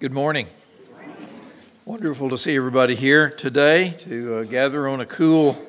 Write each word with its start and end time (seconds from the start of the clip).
Good 0.00 0.12
morning. 0.12 0.46
Wonderful 1.84 2.30
to 2.30 2.38
see 2.38 2.54
everybody 2.54 2.94
here 2.94 3.30
today 3.30 3.96
to 4.02 4.36
uh, 4.36 4.44
gather 4.44 4.86
on 4.86 5.00
a 5.00 5.04
cool, 5.04 5.60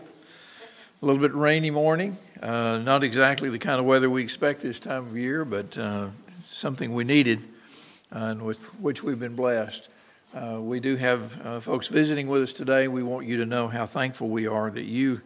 a 1.02 1.05
little 1.05 1.20
bit 1.20 1.33
rainy 1.33 1.71
morning. 1.71 2.15
Uh, 2.39 2.78
not 2.78 3.04
exactly 3.04 3.50
the 3.50 3.57
kind 3.57 3.79
of 3.79 3.86
weather 3.88 4.07
we 4.07 4.21
expect 4.21 4.62
this 4.62 4.78
time 4.78 5.07
of 5.07 5.18
year, 5.18 5.46
but 5.46 5.76
uh, 5.79 6.10
something 6.44 6.94
we 6.94 7.05
needed 7.05 7.39
uh, 8.15 8.26
and 8.26 8.44
with 8.44 8.63
which 8.79 9.01
we've 9.01 9.19
been 9.19 9.35
blessed. 9.35 9.89
Uh, 10.35 10.59
we 10.61 10.79
do 10.79 10.96
have 10.96 11.43
uh, 11.43 11.59
folks 11.59 11.87
visiting 11.87 12.27
with 12.27 12.43
us 12.43 12.53
today. 12.53 12.87
We 12.87 13.01
want 13.01 13.25
you 13.25 13.37
to 13.37 13.47
know 13.47 13.67
how 13.67 13.87
thankful 13.87 14.29
we 14.29 14.46
are 14.46 14.69
that 14.69 14.85
you 14.85 15.21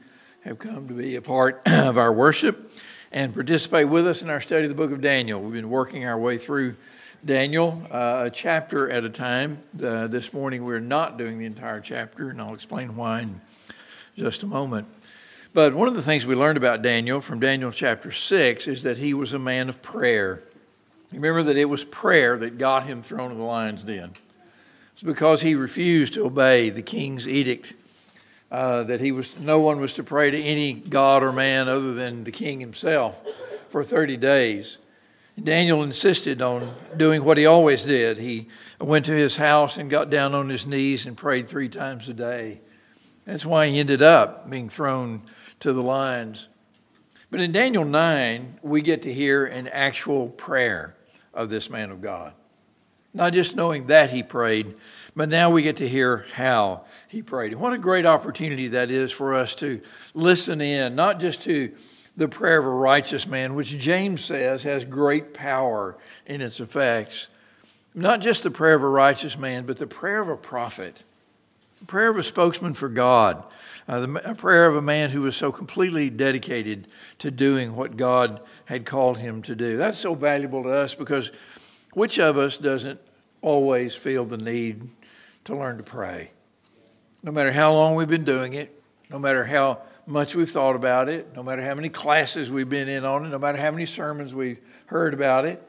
have 0.45 0.59
come 0.59 0.87
to 0.87 0.93
be 0.93 1.17
a 1.17 1.21
part 1.21 1.61
of 1.65 1.97
our 1.97 2.13
worship 2.13 2.71
and 3.11 3.33
participate 3.33 3.89
with 3.89 4.07
us 4.07 4.21
in 4.21 4.29
our 4.29 4.39
study 4.39 4.63
of 4.63 4.69
the 4.69 4.75
book 4.75 4.93
of 4.93 5.01
Daniel. 5.01 5.41
We've 5.41 5.51
been 5.51 5.69
working 5.69 6.05
our 6.05 6.17
way 6.17 6.37
through 6.37 6.77
Daniel, 7.25 7.81
uh, 7.89 8.23
a 8.25 8.29
chapter 8.29 8.89
at 8.89 9.05
a 9.05 9.09
time. 9.09 9.63
Uh, 9.81 10.07
this 10.07 10.33
morning 10.33 10.65
we're 10.65 10.81
not 10.81 11.17
doing 11.17 11.39
the 11.39 11.45
entire 11.45 11.79
chapter, 11.79 12.29
and 12.29 12.41
I'll 12.41 12.53
explain 12.53 12.97
why 12.97 13.21
in 13.21 13.39
just 14.17 14.43
a 14.43 14.45
moment. 14.45 14.89
But 15.53 15.73
one 15.73 15.87
of 15.87 15.93
the 15.93 16.01
things 16.01 16.25
we 16.25 16.35
learned 16.35 16.57
about 16.57 16.81
Daniel 16.81 17.21
from 17.21 17.39
Daniel 17.39 17.71
chapter 17.71 18.11
6 18.11 18.67
is 18.67 18.83
that 18.83 18.97
he 18.97 19.13
was 19.13 19.31
a 19.31 19.39
man 19.39 19.69
of 19.69 19.81
prayer. 19.81 20.43
Remember 21.13 21.43
that 21.43 21.55
it 21.55 21.69
was 21.69 21.85
prayer 21.85 22.37
that 22.39 22.57
got 22.57 22.83
him 22.83 23.01
thrown 23.01 23.31
in 23.31 23.37
the 23.37 23.43
lion's 23.45 23.83
den. 23.83 24.11
It's 24.91 25.03
because 25.03 25.39
he 25.39 25.55
refused 25.55 26.15
to 26.15 26.25
obey 26.25 26.71
the 26.71 26.81
king's 26.81 27.25
edict 27.25 27.71
uh, 28.51 28.83
that 28.83 28.99
he 28.99 29.13
was 29.13 29.39
no 29.39 29.61
one 29.61 29.79
was 29.79 29.93
to 29.93 30.03
pray 30.03 30.29
to 30.29 30.41
any 30.41 30.73
god 30.73 31.23
or 31.23 31.31
man 31.31 31.69
other 31.69 31.93
than 31.93 32.25
the 32.25 32.31
king 32.31 32.59
himself 32.59 33.17
for 33.69 33.81
30 33.81 34.17
days. 34.17 34.77
Daniel 35.41 35.81
insisted 35.83 36.41
on 36.41 36.69
doing 36.95 37.23
what 37.23 37.37
he 37.37 37.45
always 37.45 37.83
did. 37.83 38.17
He 38.17 38.47
went 38.79 39.05
to 39.07 39.13
his 39.13 39.35
house 39.35 39.77
and 39.77 39.89
got 39.89 40.09
down 40.09 40.35
on 40.35 40.49
his 40.49 40.65
knees 40.65 41.05
and 41.05 41.17
prayed 41.17 41.47
three 41.47 41.69
times 41.69 42.07
a 42.07 42.13
day. 42.13 42.61
That's 43.25 43.45
why 43.45 43.67
he 43.67 43.79
ended 43.79 44.01
up 44.01 44.49
being 44.49 44.69
thrown 44.69 45.23
to 45.61 45.73
the 45.73 45.81
lions. 45.81 46.49
But 47.31 47.41
in 47.41 47.51
Daniel 47.51 47.83
9, 47.83 48.59
we 48.61 48.81
get 48.81 49.03
to 49.03 49.13
hear 49.13 49.45
an 49.45 49.67
actual 49.67 50.29
prayer 50.29 50.95
of 51.33 51.49
this 51.49 51.69
man 51.69 51.89
of 51.89 52.01
God. 52.01 52.33
Not 53.13 53.33
just 53.33 53.55
knowing 53.55 53.87
that 53.87 54.11
he 54.11 54.21
prayed, 54.21 54.75
but 55.15 55.29
now 55.29 55.49
we 55.49 55.61
get 55.61 55.77
to 55.77 55.89
hear 55.89 56.25
how 56.33 56.85
he 57.07 57.21
prayed. 57.21 57.53
What 57.55 57.73
a 57.73 57.77
great 57.77 58.05
opportunity 58.05 58.69
that 58.69 58.91
is 58.91 59.11
for 59.11 59.33
us 59.33 59.55
to 59.55 59.81
listen 60.13 60.61
in, 60.61 60.95
not 60.95 61.19
just 61.19 61.41
to 61.43 61.71
the 62.15 62.27
prayer 62.27 62.59
of 62.59 62.65
a 62.65 62.69
righteous 62.69 63.25
man, 63.25 63.55
which 63.55 63.77
James 63.77 64.23
says 64.23 64.63
has 64.63 64.85
great 64.85 65.33
power 65.33 65.97
in 66.25 66.41
its 66.41 66.59
effects. 66.59 67.27
Not 67.95 68.21
just 68.21 68.43
the 68.43 68.51
prayer 68.51 68.75
of 68.75 68.83
a 68.83 68.87
righteous 68.87 69.37
man, 69.37 69.65
but 69.65 69.77
the 69.77 69.87
prayer 69.87 70.21
of 70.21 70.29
a 70.29 70.37
prophet, 70.37 71.03
the 71.79 71.85
prayer 71.85 72.09
of 72.09 72.17
a 72.17 72.23
spokesman 72.23 72.73
for 72.73 72.89
God, 72.89 73.43
uh, 73.87 73.99
the, 73.99 74.35
prayer 74.37 74.65
of 74.65 74.75
a 74.75 74.81
man 74.81 75.09
who 75.09 75.21
was 75.21 75.35
so 75.35 75.51
completely 75.51 76.09
dedicated 76.09 76.87
to 77.19 77.29
doing 77.29 77.75
what 77.75 77.97
God 77.97 78.41
had 78.65 78.85
called 78.85 79.17
him 79.17 79.41
to 79.43 79.55
do. 79.55 79.77
That's 79.77 79.97
so 79.97 80.15
valuable 80.15 80.63
to 80.63 80.69
us 80.69 80.95
because 80.95 81.31
which 81.93 82.17
of 82.19 82.37
us 82.37 82.57
doesn't 82.57 82.99
always 83.41 83.95
feel 83.95 84.25
the 84.25 84.37
need 84.37 84.89
to 85.43 85.55
learn 85.55 85.77
to 85.77 85.83
pray? 85.83 86.31
No 87.21 87.31
matter 87.31 87.51
how 87.51 87.73
long 87.73 87.95
we've 87.95 88.07
been 88.07 88.23
doing 88.23 88.53
it, 88.53 88.81
no 89.09 89.19
matter 89.19 89.45
how 89.45 89.81
much 90.05 90.35
we've 90.35 90.51
thought 90.51 90.75
about 90.75 91.09
it, 91.09 91.35
no 91.35 91.43
matter 91.43 91.63
how 91.63 91.75
many 91.75 91.89
classes 91.89 92.51
we've 92.51 92.69
been 92.69 92.89
in 92.89 93.05
on 93.05 93.25
it, 93.25 93.29
no 93.29 93.39
matter 93.39 93.57
how 93.57 93.71
many 93.71 93.85
sermons 93.85 94.33
we've 94.33 94.59
heard 94.87 95.13
about 95.13 95.45
it, 95.45 95.61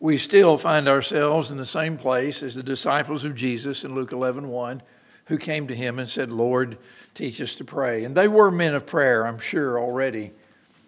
we 0.00 0.16
still 0.16 0.56
find 0.56 0.88
ourselves 0.88 1.50
in 1.50 1.58
the 1.58 1.66
same 1.66 1.98
place 1.98 2.42
as 2.42 2.54
the 2.54 2.62
disciples 2.62 3.24
of 3.24 3.34
Jesus 3.34 3.84
in 3.84 3.94
Luke 3.94 4.12
11 4.12 4.48
1, 4.48 4.82
who 5.26 5.36
came 5.36 5.68
to 5.68 5.76
him 5.76 5.98
and 5.98 6.08
said, 6.08 6.30
Lord, 6.30 6.78
teach 7.14 7.40
us 7.40 7.54
to 7.56 7.64
pray. 7.64 8.04
And 8.04 8.16
they 8.16 8.26
were 8.26 8.50
men 8.50 8.74
of 8.74 8.86
prayer, 8.86 9.26
I'm 9.26 9.38
sure, 9.38 9.78
already, 9.78 10.32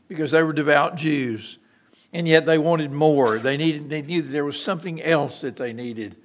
because 0.09 0.31
they 0.31 0.43
were 0.43 0.55
devout 0.55 0.97
Jews. 0.97 1.59
And 2.15 2.27
yet 2.27 2.47
they 2.47 2.59
wanted 2.59 2.93
more. 2.93 3.39
They, 3.39 3.57
needed, 3.57 3.89
they 3.89 4.03
knew 4.03 4.23
that 4.23 4.33
there 4.33 4.45
was 4.45 4.61
something 4.61 5.01
else 5.03 5.43
that 5.43 5.57
they 5.57 5.73
needed. 5.73 6.17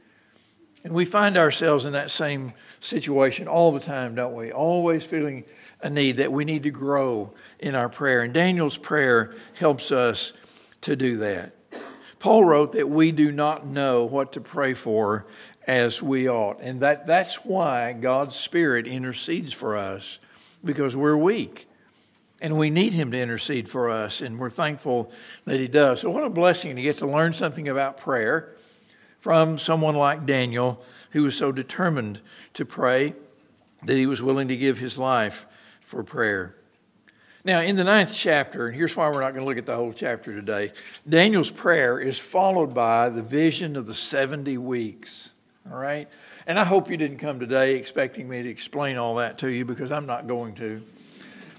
And 0.83 0.93
we 0.93 1.05
find 1.05 1.37
ourselves 1.37 1.85
in 1.85 1.93
that 1.93 2.11
same 2.11 2.53
situation 2.79 3.47
all 3.47 3.71
the 3.71 3.79
time, 3.79 4.15
don't 4.15 4.35
we? 4.35 4.51
Always 4.51 5.03
feeling 5.03 5.43
a 5.81 5.89
need 5.89 6.17
that 6.17 6.31
we 6.31 6.45
need 6.45 6.63
to 6.63 6.71
grow 6.71 7.33
in 7.59 7.75
our 7.75 7.89
prayer. 7.89 8.21
And 8.21 8.33
Daniel's 8.33 8.77
prayer 8.77 9.35
helps 9.53 9.91
us 9.91 10.33
to 10.81 10.95
do 10.95 11.17
that. 11.17 11.53
Paul 12.19 12.45
wrote 12.45 12.73
that 12.73 12.89
we 12.89 13.11
do 13.11 13.31
not 13.31 13.65
know 13.67 14.05
what 14.05 14.33
to 14.33 14.41
pray 14.41 14.73
for 14.73 15.27
as 15.67 16.01
we 16.01 16.29
ought. 16.29 16.61
And 16.61 16.79
that, 16.81 17.05
that's 17.05 17.45
why 17.45 17.93
God's 17.93 18.35
Spirit 18.35 18.87
intercedes 18.87 19.53
for 19.53 19.75
us, 19.75 20.17
because 20.63 20.95
we're 20.95 21.17
weak. 21.17 21.67
And 22.41 22.57
we 22.57 22.69
need 22.69 22.93
Him 22.93 23.11
to 23.11 23.19
intercede 23.19 23.67
for 23.67 23.89
us, 23.89 24.21
and 24.21 24.39
we're 24.39 24.51
thankful 24.51 25.11
that 25.45 25.59
He 25.59 25.67
does. 25.67 26.01
So, 26.01 26.11
what 26.11 26.23
a 26.23 26.29
blessing 26.29 26.75
to 26.75 26.81
get 26.83 26.99
to 26.99 27.07
learn 27.07 27.33
something 27.33 27.67
about 27.67 27.97
prayer 27.97 28.55
from 29.27 29.59
someone 29.59 29.93
like 29.93 30.25
Daniel, 30.25 30.81
who 31.11 31.23
was 31.23 31.35
so 31.35 31.51
determined 31.51 32.17
to 32.53 32.63
pray 32.63 33.13
that 33.83 33.97
he 33.97 34.05
was 34.05 34.21
willing 34.21 34.47
to 34.47 34.55
give 34.55 34.77
his 34.77 34.97
life 34.97 35.45
for 35.81 36.01
prayer. 36.01 36.55
Now, 37.43 37.59
in 37.59 37.75
the 37.75 37.83
ninth 37.83 38.13
chapter, 38.13 38.67
and 38.67 38.75
here's 38.77 38.95
why 38.95 39.09
we're 39.09 39.19
not 39.19 39.33
going 39.33 39.41
to 39.41 39.45
look 39.45 39.57
at 39.57 39.65
the 39.65 39.75
whole 39.75 39.91
chapter 39.91 40.33
today 40.33 40.71
Daniel's 41.09 41.49
prayer 41.49 41.99
is 41.99 42.17
followed 42.17 42.73
by 42.73 43.09
the 43.09 43.21
vision 43.21 43.75
of 43.75 43.85
the 43.85 43.93
70 43.93 44.57
weeks. 44.59 45.31
All 45.69 45.77
right? 45.77 46.07
And 46.45 46.57
I 46.57 46.63
hope 46.63 46.89
you 46.89 46.95
didn't 46.95 47.17
come 47.17 47.41
today 47.41 47.75
expecting 47.75 48.29
me 48.29 48.43
to 48.43 48.49
explain 48.49 48.95
all 48.95 49.15
that 49.15 49.39
to 49.39 49.49
you 49.49 49.65
because 49.65 49.91
I'm 49.91 50.05
not 50.05 50.27
going 50.27 50.55
to. 50.55 50.81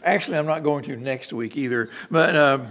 Actually, 0.02 0.38
I'm 0.38 0.46
not 0.46 0.62
going 0.62 0.84
to 0.84 0.96
next 0.96 1.34
week 1.34 1.54
either. 1.58 1.90
But 2.10 2.34
um, 2.34 2.68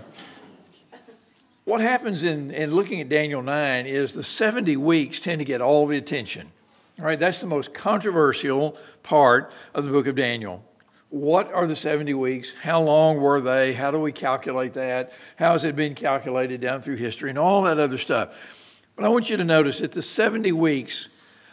what 1.68 1.82
happens 1.82 2.24
in, 2.24 2.52
in 2.52 2.72
looking 2.72 3.02
at 3.02 3.10
Daniel 3.10 3.42
9 3.42 3.86
is 3.86 4.14
the 4.14 4.24
70 4.24 4.78
weeks 4.78 5.20
tend 5.20 5.40
to 5.40 5.46
get 5.46 5.62
all 5.62 5.86
the 5.86 5.98
attention. 5.98 6.52
All 7.00 7.06
right? 7.06 7.20
That's 7.20 7.42
the 7.42 7.48
most 7.48 7.74
controversial 7.74 8.78
part 9.04 9.52
of 9.74 9.86
the 9.86 9.92
book 9.92 10.08
of 10.08 10.16
Daniel 10.16 10.64
what 11.10 11.52
are 11.54 11.68
the 11.68 11.76
70 11.76 12.14
weeks? 12.16 12.54
How 12.62 12.82
long 12.82 13.18
were 13.18 13.40
they? 13.40 13.74
How 13.74 13.92
do 13.92 14.00
we 14.00 14.12
calculate 14.12 14.74
that? 14.74 15.14
How 15.38 15.54
has 15.54 15.64
it 15.64 15.76
been 15.76 15.96
calculated 15.96 16.60
down 16.60 16.82
through 16.82 16.98
history 16.98 17.30
and 17.30 17.40
all 17.40 17.64
that 17.64 17.80
other 17.80 17.98
stuff? 17.98 18.84
But 18.96 19.06
I 19.06 19.10
want 19.10 19.30
you 19.30 19.38
to 19.38 19.44
notice 19.44 19.80
that 19.80 19.94
the 19.94 20.02
70 20.02 20.52
weeks 20.52 21.08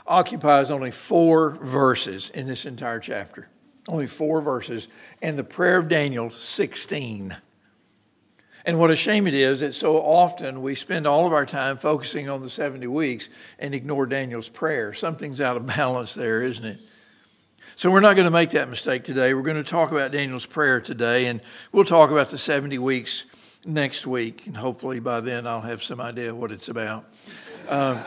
occupies 0.06 0.70
only 0.70 0.90
four 0.90 1.50
verses 1.50 2.30
in 2.30 2.46
this 2.46 2.66
entire 2.66 2.98
chapter. 2.98 3.48
Only 3.86 4.06
four 4.06 4.40
verses. 4.40 4.88
And 5.22 5.38
the 5.38 5.44
prayer 5.44 5.78
of 5.78 5.88
Daniel, 5.88 6.30
16. 6.30 7.36
And 8.66 8.78
what 8.78 8.90
a 8.90 8.96
shame 8.96 9.26
it 9.26 9.34
is 9.34 9.60
that 9.60 9.74
so 9.74 9.98
often 9.98 10.62
we 10.62 10.74
spend 10.74 11.06
all 11.06 11.26
of 11.26 11.32
our 11.32 11.44
time 11.44 11.76
focusing 11.76 12.30
on 12.30 12.40
the 12.40 12.48
70 12.48 12.86
weeks 12.86 13.28
and 13.58 13.74
ignore 13.74 14.06
Daniel's 14.06 14.48
prayer. 14.48 14.94
Something's 14.94 15.40
out 15.40 15.56
of 15.56 15.66
balance 15.76 16.14
there, 16.14 16.42
isn't 16.42 16.64
it? 16.64 16.80
So 17.76 17.90
we're 17.90 18.00
not 18.00 18.14
going 18.14 18.26
to 18.26 18.30
make 18.30 18.50
that 18.50 18.68
mistake 18.68 19.04
today. 19.04 19.34
We're 19.34 19.42
going 19.42 19.56
to 19.56 19.64
talk 19.64 19.90
about 19.90 20.12
Daniel's 20.12 20.46
prayer 20.46 20.80
today, 20.80 21.26
and 21.26 21.40
we'll 21.72 21.84
talk 21.84 22.10
about 22.10 22.30
the 22.30 22.38
70 22.38 22.78
weeks 22.78 23.24
next 23.66 24.06
week. 24.06 24.46
And 24.46 24.56
hopefully 24.56 25.00
by 25.00 25.20
then 25.20 25.46
I'll 25.46 25.60
have 25.60 25.82
some 25.82 26.00
idea 26.00 26.34
what 26.34 26.52
it's 26.52 26.68
about. 26.68 27.04
Um, 27.68 28.00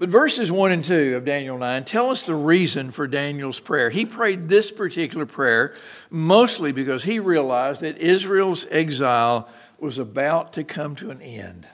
but 0.00 0.08
verses 0.08 0.50
1 0.50 0.72
and 0.72 0.82
2 0.82 1.14
of 1.14 1.26
Daniel 1.26 1.58
9 1.58 1.84
tell 1.84 2.10
us 2.10 2.24
the 2.24 2.34
reason 2.34 2.90
for 2.90 3.06
Daniel's 3.06 3.60
prayer. 3.60 3.90
He 3.90 4.06
prayed 4.06 4.48
this 4.48 4.70
particular 4.70 5.26
prayer 5.26 5.76
mostly 6.08 6.72
because 6.72 7.04
he 7.04 7.20
realized 7.20 7.82
that 7.82 7.98
Israel's 7.98 8.66
exile 8.70 9.46
was 9.78 9.98
about 9.98 10.54
to 10.54 10.64
come 10.64 10.96
to 10.96 11.10
an 11.10 11.20
end. 11.20 11.68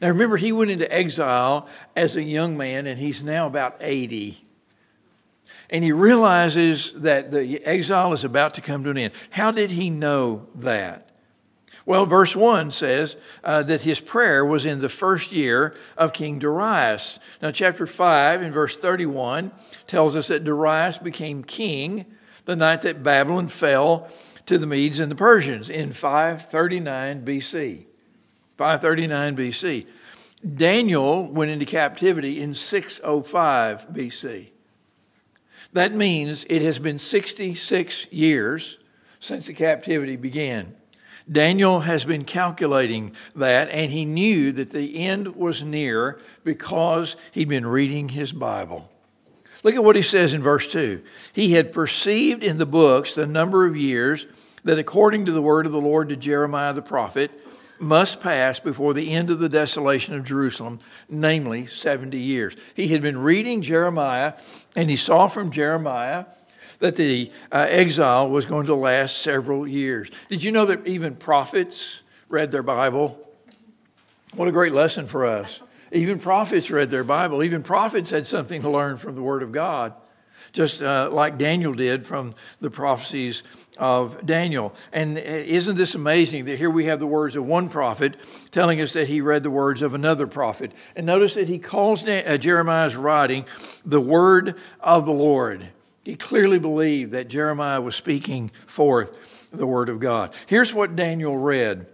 Now 0.00 0.08
remember, 0.08 0.36
he 0.36 0.50
went 0.50 0.72
into 0.72 0.92
exile 0.92 1.68
as 1.94 2.16
a 2.16 2.22
young 2.22 2.56
man, 2.56 2.88
and 2.88 2.98
he's 2.98 3.22
now 3.22 3.46
about 3.46 3.76
80 3.80 4.44
and 5.72 5.82
he 5.82 5.90
realizes 5.90 6.92
that 6.96 7.30
the 7.30 7.64
exile 7.64 8.12
is 8.12 8.24
about 8.24 8.54
to 8.54 8.60
come 8.60 8.84
to 8.84 8.90
an 8.90 8.98
end. 8.98 9.14
How 9.30 9.50
did 9.50 9.70
he 9.70 9.88
know 9.88 10.46
that? 10.56 11.11
Well, 11.84 12.06
verse 12.06 12.36
1 12.36 12.70
says 12.70 13.16
uh, 13.42 13.64
that 13.64 13.82
his 13.82 13.98
prayer 13.98 14.44
was 14.44 14.64
in 14.64 14.80
the 14.80 14.88
first 14.88 15.32
year 15.32 15.74
of 15.96 16.12
King 16.12 16.38
Darius. 16.38 17.18
Now, 17.40 17.50
chapter 17.50 17.86
5 17.86 18.42
in 18.42 18.52
verse 18.52 18.76
31 18.76 19.50
tells 19.86 20.14
us 20.14 20.28
that 20.28 20.44
Darius 20.44 20.98
became 20.98 21.42
king 21.42 22.06
the 22.44 22.56
night 22.56 22.82
that 22.82 23.02
Babylon 23.02 23.48
fell 23.48 24.08
to 24.46 24.58
the 24.58 24.66
Medes 24.66 25.00
and 25.00 25.10
the 25.10 25.16
Persians 25.16 25.70
in 25.70 25.92
539 25.92 27.24
BC. 27.24 27.86
539 28.56 29.36
BC. 29.36 29.86
Daniel 30.56 31.28
went 31.30 31.50
into 31.50 31.64
captivity 31.64 32.40
in 32.40 32.54
605 32.54 33.88
BC. 33.88 34.48
That 35.72 35.94
means 35.94 36.44
it 36.50 36.62
has 36.62 36.78
been 36.78 36.98
66 36.98 38.06
years 38.10 38.78
since 39.20 39.46
the 39.46 39.54
captivity 39.54 40.16
began. 40.16 40.74
Daniel 41.30 41.80
has 41.80 42.04
been 42.04 42.24
calculating 42.24 43.14
that, 43.36 43.70
and 43.70 43.90
he 43.92 44.04
knew 44.04 44.52
that 44.52 44.70
the 44.70 44.96
end 44.96 45.36
was 45.36 45.62
near 45.62 46.20
because 46.44 47.16
he'd 47.30 47.48
been 47.48 47.66
reading 47.66 48.10
his 48.10 48.32
Bible. 48.32 48.90
Look 49.62 49.74
at 49.74 49.84
what 49.84 49.96
he 49.96 50.02
says 50.02 50.34
in 50.34 50.42
verse 50.42 50.70
2. 50.72 51.02
He 51.32 51.52
had 51.52 51.72
perceived 51.72 52.42
in 52.42 52.58
the 52.58 52.66
books 52.66 53.14
the 53.14 53.26
number 53.26 53.66
of 53.66 53.76
years 53.76 54.26
that, 54.64 54.78
according 54.78 55.26
to 55.26 55.32
the 55.32 55.42
word 55.42 55.66
of 55.66 55.72
the 55.72 55.80
Lord 55.80 56.08
to 56.08 56.16
Jeremiah 56.16 56.72
the 56.72 56.82
prophet, 56.82 57.30
must 57.78 58.20
pass 58.20 58.60
before 58.60 58.94
the 58.94 59.12
end 59.12 59.30
of 59.30 59.40
the 59.40 59.48
desolation 59.48 60.14
of 60.14 60.24
Jerusalem, 60.24 60.78
namely 61.08 61.66
70 61.66 62.16
years. 62.16 62.56
He 62.74 62.88
had 62.88 63.02
been 63.02 63.18
reading 63.18 63.62
Jeremiah, 63.62 64.34
and 64.76 64.88
he 64.88 64.96
saw 64.96 65.26
from 65.26 65.50
Jeremiah 65.50 66.26
that 66.82 66.96
the 66.96 67.30
uh, 67.52 67.64
exile 67.70 68.28
was 68.28 68.44
going 68.44 68.66
to 68.66 68.74
last 68.74 69.18
several 69.18 69.68
years. 69.68 70.10
Did 70.28 70.42
you 70.42 70.50
know 70.50 70.66
that 70.66 70.84
even 70.84 71.14
prophets 71.14 72.02
read 72.28 72.50
their 72.50 72.64
Bible? 72.64 73.24
What 74.34 74.48
a 74.48 74.52
great 74.52 74.72
lesson 74.72 75.06
for 75.06 75.24
us. 75.24 75.62
Even 75.92 76.18
prophets 76.18 76.72
read 76.72 76.90
their 76.90 77.04
Bible. 77.04 77.44
Even 77.44 77.62
prophets 77.62 78.10
had 78.10 78.26
something 78.26 78.62
to 78.62 78.68
learn 78.68 78.96
from 78.96 79.14
the 79.14 79.22
Word 79.22 79.44
of 79.44 79.52
God, 79.52 79.94
just 80.52 80.82
uh, 80.82 81.08
like 81.12 81.38
Daniel 81.38 81.72
did 81.72 82.04
from 82.04 82.34
the 82.60 82.70
prophecies 82.70 83.44
of 83.78 84.26
Daniel. 84.26 84.74
And 84.92 85.16
uh, 85.16 85.20
isn't 85.20 85.76
this 85.76 85.94
amazing 85.94 86.46
that 86.46 86.58
here 86.58 86.70
we 86.70 86.86
have 86.86 86.98
the 86.98 87.06
words 87.06 87.36
of 87.36 87.46
one 87.46 87.68
prophet 87.68 88.16
telling 88.50 88.80
us 88.80 88.92
that 88.94 89.06
he 89.06 89.20
read 89.20 89.44
the 89.44 89.50
words 89.50 89.82
of 89.82 89.94
another 89.94 90.26
prophet? 90.26 90.72
And 90.96 91.06
notice 91.06 91.34
that 91.34 91.46
he 91.46 91.60
calls 91.60 92.02
uh, 92.08 92.38
Jeremiah's 92.40 92.96
writing 92.96 93.44
the 93.86 94.00
Word 94.00 94.58
of 94.80 95.06
the 95.06 95.12
Lord. 95.12 95.68
He 96.02 96.16
clearly 96.16 96.58
believed 96.58 97.12
that 97.12 97.28
Jeremiah 97.28 97.80
was 97.80 97.94
speaking 97.94 98.50
forth 98.66 99.48
the 99.52 99.66
word 99.66 99.88
of 99.88 100.00
God. 100.00 100.34
Here's 100.46 100.74
what 100.74 100.96
Daniel 100.96 101.36
read 101.36 101.86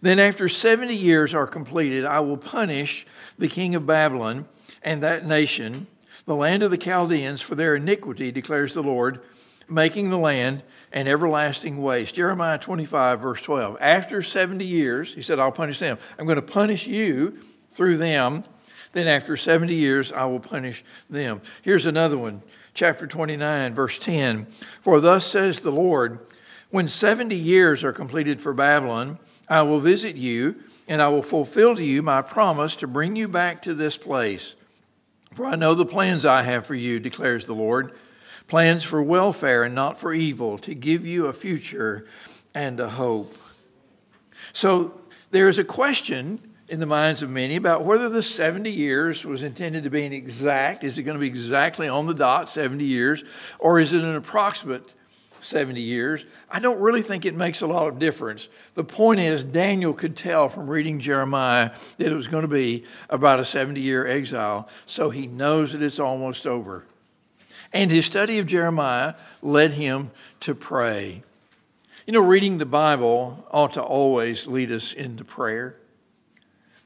Then, 0.00 0.18
after 0.18 0.48
70 0.48 0.94
years 0.94 1.34
are 1.34 1.46
completed, 1.46 2.04
I 2.04 2.20
will 2.20 2.36
punish 2.36 3.06
the 3.36 3.48
king 3.48 3.74
of 3.74 3.86
Babylon 3.86 4.46
and 4.82 5.02
that 5.02 5.26
nation, 5.26 5.88
the 6.24 6.36
land 6.36 6.62
of 6.62 6.70
the 6.70 6.78
Chaldeans, 6.78 7.40
for 7.40 7.54
their 7.54 7.74
iniquity, 7.74 8.30
declares 8.30 8.74
the 8.74 8.82
Lord, 8.82 9.20
making 9.68 10.10
the 10.10 10.18
land 10.18 10.62
an 10.92 11.08
everlasting 11.08 11.82
waste. 11.82 12.14
Jeremiah 12.14 12.58
25, 12.58 13.20
verse 13.20 13.42
12. 13.42 13.76
After 13.80 14.22
70 14.22 14.64
years, 14.64 15.14
he 15.14 15.22
said, 15.22 15.38
I'll 15.38 15.52
punish 15.52 15.78
them. 15.78 15.98
I'm 16.18 16.26
going 16.26 16.36
to 16.36 16.42
punish 16.42 16.86
you 16.86 17.38
through 17.70 17.98
them. 17.98 18.44
Then, 18.92 19.08
after 19.08 19.36
70 19.36 19.74
years, 19.74 20.12
I 20.12 20.24
will 20.26 20.40
punish 20.40 20.84
them. 21.10 21.42
Here's 21.62 21.86
another 21.86 22.16
one 22.16 22.42
chapter 22.74 23.06
29, 23.06 23.74
verse 23.74 23.98
10. 23.98 24.46
For 24.80 25.00
thus 25.00 25.26
says 25.26 25.60
the 25.60 25.72
Lord, 25.72 26.18
when 26.70 26.88
70 26.88 27.34
years 27.34 27.82
are 27.84 27.92
completed 27.92 28.40
for 28.40 28.52
Babylon, 28.52 29.18
I 29.48 29.62
will 29.62 29.80
visit 29.80 30.16
you, 30.16 30.56
and 30.86 31.00
I 31.00 31.08
will 31.08 31.22
fulfill 31.22 31.76
to 31.76 31.84
you 31.84 32.02
my 32.02 32.22
promise 32.22 32.76
to 32.76 32.86
bring 32.86 33.16
you 33.16 33.28
back 33.28 33.62
to 33.62 33.74
this 33.74 33.96
place. 33.96 34.54
For 35.32 35.46
I 35.46 35.56
know 35.56 35.74
the 35.74 35.86
plans 35.86 36.24
I 36.24 36.42
have 36.42 36.66
for 36.66 36.74
you, 36.74 37.00
declares 37.00 37.46
the 37.46 37.54
Lord 37.54 37.92
plans 38.48 38.82
for 38.82 39.02
welfare 39.02 39.62
and 39.62 39.74
not 39.74 39.98
for 39.98 40.12
evil, 40.12 40.58
to 40.58 40.74
give 40.74 41.06
you 41.06 41.26
a 41.26 41.32
future 41.32 42.06
and 42.54 42.80
a 42.80 42.88
hope. 42.88 43.36
So 44.52 44.98
there 45.30 45.48
is 45.48 45.58
a 45.58 45.64
question 45.64 46.40
in 46.68 46.80
the 46.80 46.86
minds 46.86 47.22
of 47.22 47.30
many 47.30 47.56
about 47.56 47.84
whether 47.84 48.08
the 48.08 48.22
70 48.22 48.70
years 48.70 49.24
was 49.24 49.42
intended 49.42 49.84
to 49.84 49.90
be 49.90 50.04
an 50.04 50.12
exact, 50.12 50.84
is 50.84 50.98
it 50.98 51.04
going 51.04 51.16
to 51.16 51.20
be 51.20 51.26
exactly 51.26 51.88
on 51.88 52.06
the 52.06 52.14
dot 52.14 52.48
70 52.48 52.84
years, 52.84 53.24
or 53.58 53.80
is 53.80 53.92
it 53.92 54.02
an 54.02 54.14
approximate 54.14 54.82
70 55.40 55.80
years? 55.80 56.26
I 56.50 56.60
don't 56.60 56.80
really 56.80 57.00
think 57.00 57.24
it 57.24 57.34
makes 57.34 57.62
a 57.62 57.66
lot 57.66 57.88
of 57.88 57.98
difference. 57.98 58.48
The 58.74 58.84
point 58.84 59.20
is, 59.20 59.42
Daniel 59.42 59.94
could 59.94 60.16
tell 60.16 60.48
from 60.50 60.68
reading 60.68 61.00
Jeremiah 61.00 61.70
that 61.96 62.12
it 62.12 62.14
was 62.14 62.28
going 62.28 62.42
to 62.42 62.48
be 62.48 62.84
about 63.08 63.40
a 63.40 63.44
70 63.44 63.80
year 63.80 64.06
exile, 64.06 64.68
so 64.84 65.08
he 65.08 65.26
knows 65.26 65.72
that 65.72 65.82
it's 65.82 65.98
almost 65.98 66.46
over. 66.46 66.84
And 67.72 67.90
his 67.90 68.06
study 68.06 68.38
of 68.38 68.46
Jeremiah 68.46 69.14
led 69.42 69.74
him 69.74 70.10
to 70.40 70.54
pray. 70.54 71.22
You 72.06 72.12
know, 72.14 72.20
reading 72.20 72.58
the 72.58 72.66
Bible 72.66 73.46
ought 73.50 73.74
to 73.74 73.82
always 73.82 74.46
lead 74.46 74.72
us 74.72 74.92
into 74.94 75.24
prayer. 75.24 75.76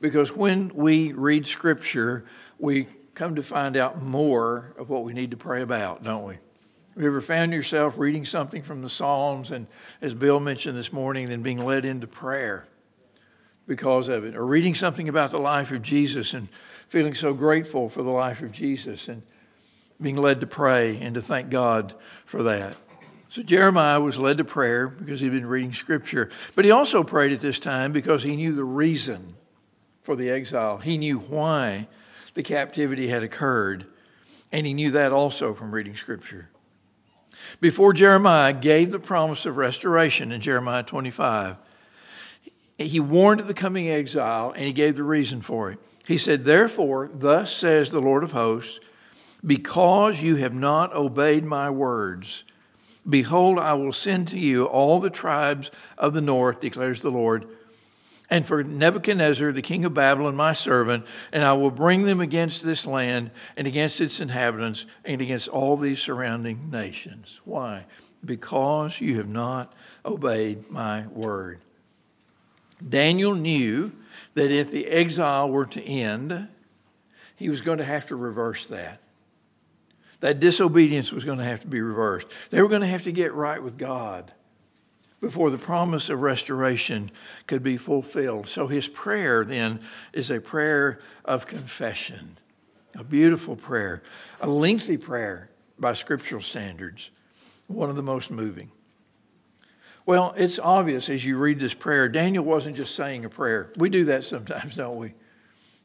Because 0.02 0.36
when 0.36 0.72
we 0.74 1.12
read 1.12 1.46
Scripture, 1.46 2.24
we 2.58 2.88
come 3.14 3.36
to 3.36 3.42
find 3.42 3.76
out 3.76 4.02
more 4.02 4.74
of 4.76 4.90
what 4.90 5.04
we 5.04 5.12
need 5.12 5.30
to 5.30 5.36
pray 5.36 5.62
about, 5.62 6.02
don't 6.02 6.24
we? 6.24 6.34
Have 6.94 7.02
you 7.02 7.06
ever 7.06 7.20
found 7.20 7.52
yourself 7.52 7.96
reading 7.96 8.24
something 8.24 8.62
from 8.62 8.82
the 8.82 8.88
Psalms 8.88 9.52
and, 9.52 9.68
as 10.02 10.12
Bill 10.12 10.40
mentioned 10.40 10.76
this 10.76 10.92
morning, 10.92 11.28
then 11.28 11.42
being 11.42 11.64
led 11.64 11.84
into 11.84 12.08
prayer 12.08 12.66
because 13.68 14.08
of 14.08 14.24
it? 14.24 14.34
Or 14.34 14.44
reading 14.44 14.74
something 14.74 15.08
about 15.08 15.30
the 15.30 15.38
life 15.38 15.70
of 15.70 15.82
Jesus 15.82 16.34
and 16.34 16.48
feeling 16.88 17.14
so 17.14 17.32
grateful 17.32 17.88
for 17.88 18.02
the 18.02 18.10
life 18.10 18.42
of 18.42 18.50
Jesus 18.50 19.06
and 19.06 19.22
being 20.00 20.16
led 20.16 20.40
to 20.40 20.48
pray 20.48 20.98
and 21.00 21.14
to 21.14 21.22
thank 21.22 21.48
God 21.48 21.94
for 22.26 22.42
that. 22.42 22.76
So 23.28 23.44
Jeremiah 23.44 24.00
was 24.00 24.18
led 24.18 24.38
to 24.38 24.44
prayer 24.44 24.88
because 24.88 25.20
he'd 25.20 25.30
been 25.30 25.46
reading 25.46 25.72
Scripture. 25.72 26.28
But 26.56 26.64
he 26.64 26.72
also 26.72 27.04
prayed 27.04 27.30
at 27.30 27.40
this 27.40 27.60
time 27.60 27.92
because 27.92 28.24
he 28.24 28.34
knew 28.34 28.52
the 28.52 28.64
reason 28.64 29.36
for 30.02 30.16
the 30.16 30.30
exile. 30.30 30.78
He 30.78 30.98
knew 30.98 31.18
why 31.18 31.88
the 32.34 32.42
captivity 32.42 33.08
had 33.08 33.22
occurred, 33.22 33.86
and 34.50 34.66
he 34.66 34.74
knew 34.74 34.90
that 34.90 35.12
also 35.12 35.54
from 35.54 35.72
reading 35.72 35.96
Scripture. 35.96 36.48
Before 37.60 37.92
Jeremiah 37.92 38.52
gave 38.52 38.90
the 38.90 38.98
promise 38.98 39.46
of 39.46 39.56
restoration 39.56 40.32
in 40.32 40.40
Jeremiah 40.40 40.82
25, 40.82 41.56
he 42.78 43.00
warned 43.00 43.40
of 43.40 43.46
the 43.46 43.54
coming 43.54 43.88
exile 43.88 44.52
and 44.56 44.66
he 44.66 44.72
gave 44.72 44.96
the 44.96 45.04
reason 45.04 45.40
for 45.40 45.70
it. 45.70 45.78
He 46.06 46.18
said, 46.18 46.44
Therefore, 46.44 47.10
thus 47.12 47.54
says 47.54 47.90
the 47.90 48.00
Lord 48.00 48.24
of 48.24 48.32
hosts, 48.32 48.80
because 49.44 50.22
you 50.22 50.36
have 50.36 50.54
not 50.54 50.94
obeyed 50.94 51.44
my 51.44 51.70
words, 51.70 52.44
behold, 53.08 53.58
I 53.58 53.74
will 53.74 53.92
send 53.92 54.28
to 54.28 54.38
you 54.38 54.64
all 54.64 55.00
the 55.00 55.10
tribes 55.10 55.70
of 55.98 56.14
the 56.14 56.20
north, 56.20 56.60
declares 56.60 57.02
the 57.02 57.10
Lord 57.10 57.46
and 58.32 58.46
for 58.46 58.64
Nebuchadnezzar, 58.64 59.52
the 59.52 59.60
king 59.60 59.84
of 59.84 59.92
Babylon, 59.92 60.34
my 60.34 60.54
servant, 60.54 61.04
and 61.34 61.44
I 61.44 61.52
will 61.52 61.70
bring 61.70 62.04
them 62.04 62.18
against 62.18 62.64
this 62.64 62.86
land 62.86 63.30
and 63.58 63.66
against 63.66 64.00
its 64.00 64.20
inhabitants 64.20 64.86
and 65.04 65.20
against 65.20 65.48
all 65.48 65.76
these 65.76 66.00
surrounding 66.00 66.70
nations. 66.70 67.42
Why? 67.44 67.84
Because 68.24 69.02
you 69.02 69.18
have 69.18 69.28
not 69.28 69.74
obeyed 70.06 70.70
my 70.70 71.08
word. 71.08 71.60
Daniel 72.88 73.34
knew 73.34 73.92
that 74.32 74.50
if 74.50 74.70
the 74.70 74.86
exile 74.86 75.50
were 75.50 75.66
to 75.66 75.82
end, 75.82 76.48
he 77.36 77.50
was 77.50 77.60
going 77.60 77.78
to 77.78 77.84
have 77.84 78.06
to 78.06 78.16
reverse 78.16 78.66
that. 78.68 78.98
That 80.20 80.40
disobedience 80.40 81.12
was 81.12 81.26
going 81.26 81.36
to 81.36 81.44
have 81.44 81.60
to 81.60 81.66
be 81.66 81.82
reversed. 81.82 82.28
They 82.48 82.62
were 82.62 82.68
going 82.70 82.80
to 82.80 82.86
have 82.86 83.02
to 83.02 83.12
get 83.12 83.34
right 83.34 83.62
with 83.62 83.76
God 83.76 84.32
before 85.22 85.50
the 85.50 85.56
promise 85.56 86.10
of 86.10 86.20
restoration 86.20 87.08
could 87.46 87.62
be 87.62 87.76
fulfilled. 87.76 88.48
So 88.48 88.66
his 88.66 88.88
prayer 88.88 89.44
then 89.44 89.80
is 90.12 90.30
a 90.30 90.40
prayer 90.40 90.98
of 91.24 91.46
confession, 91.46 92.38
a 92.96 93.04
beautiful 93.04 93.54
prayer, 93.54 94.02
a 94.40 94.48
lengthy 94.48 94.96
prayer 94.96 95.48
by 95.78 95.94
scriptural 95.94 96.42
standards, 96.42 97.10
one 97.68 97.88
of 97.88 97.94
the 97.94 98.02
most 98.02 98.32
moving. 98.32 98.72
Well, 100.04 100.34
it's 100.36 100.58
obvious 100.58 101.08
as 101.08 101.24
you 101.24 101.38
read 101.38 101.60
this 101.60 101.72
prayer, 101.72 102.08
Daniel 102.08 102.44
wasn't 102.44 102.74
just 102.74 102.96
saying 102.96 103.24
a 103.24 103.28
prayer. 103.30 103.72
We 103.76 103.90
do 103.90 104.06
that 104.06 104.24
sometimes, 104.24 104.74
don't 104.76 104.96
we? 104.96 105.14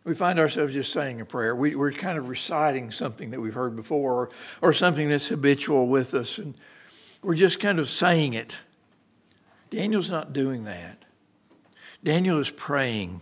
We 0.04 0.16
find 0.16 0.40
ourselves 0.40 0.74
just 0.74 0.92
saying 0.92 1.22
a 1.22 1.26
prayer. 1.26 1.56
We, 1.56 1.76
are 1.76 1.92
kind 1.92 2.18
of 2.18 2.28
reciting 2.28 2.90
something 2.90 3.30
that 3.32 3.40
we've 3.40 3.54
heard 3.54 3.76
before 3.76 4.14
or, 4.14 4.30
or 4.64 4.74
something 4.74 5.10
that's 5.10 5.28
habitual 5.28 5.88
with 5.88 6.16
us, 6.16 6.40
and 6.40 6.56
we're 7.22 7.36
just 7.36 7.60
kind 7.60 7.78
of 7.78 7.88
saying 7.88 8.34
it. 8.34 8.58
Daniel's 9.70 10.10
not 10.10 10.34
doing 10.34 10.66
that. 10.66 11.04
Daniel 12.04 12.40
is 12.40 12.50
praying. 12.50 13.22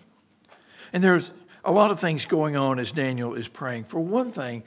And 0.93 1.03
there's 1.03 1.31
a 1.63 1.71
lot 1.71 1.91
of 1.91 1.99
things 1.99 2.25
going 2.25 2.55
on 2.55 2.79
as 2.79 2.91
Daniel 2.91 3.33
is 3.33 3.47
praying. 3.47 3.85
For 3.85 3.99
one 3.99 4.31
thing, 4.31 4.63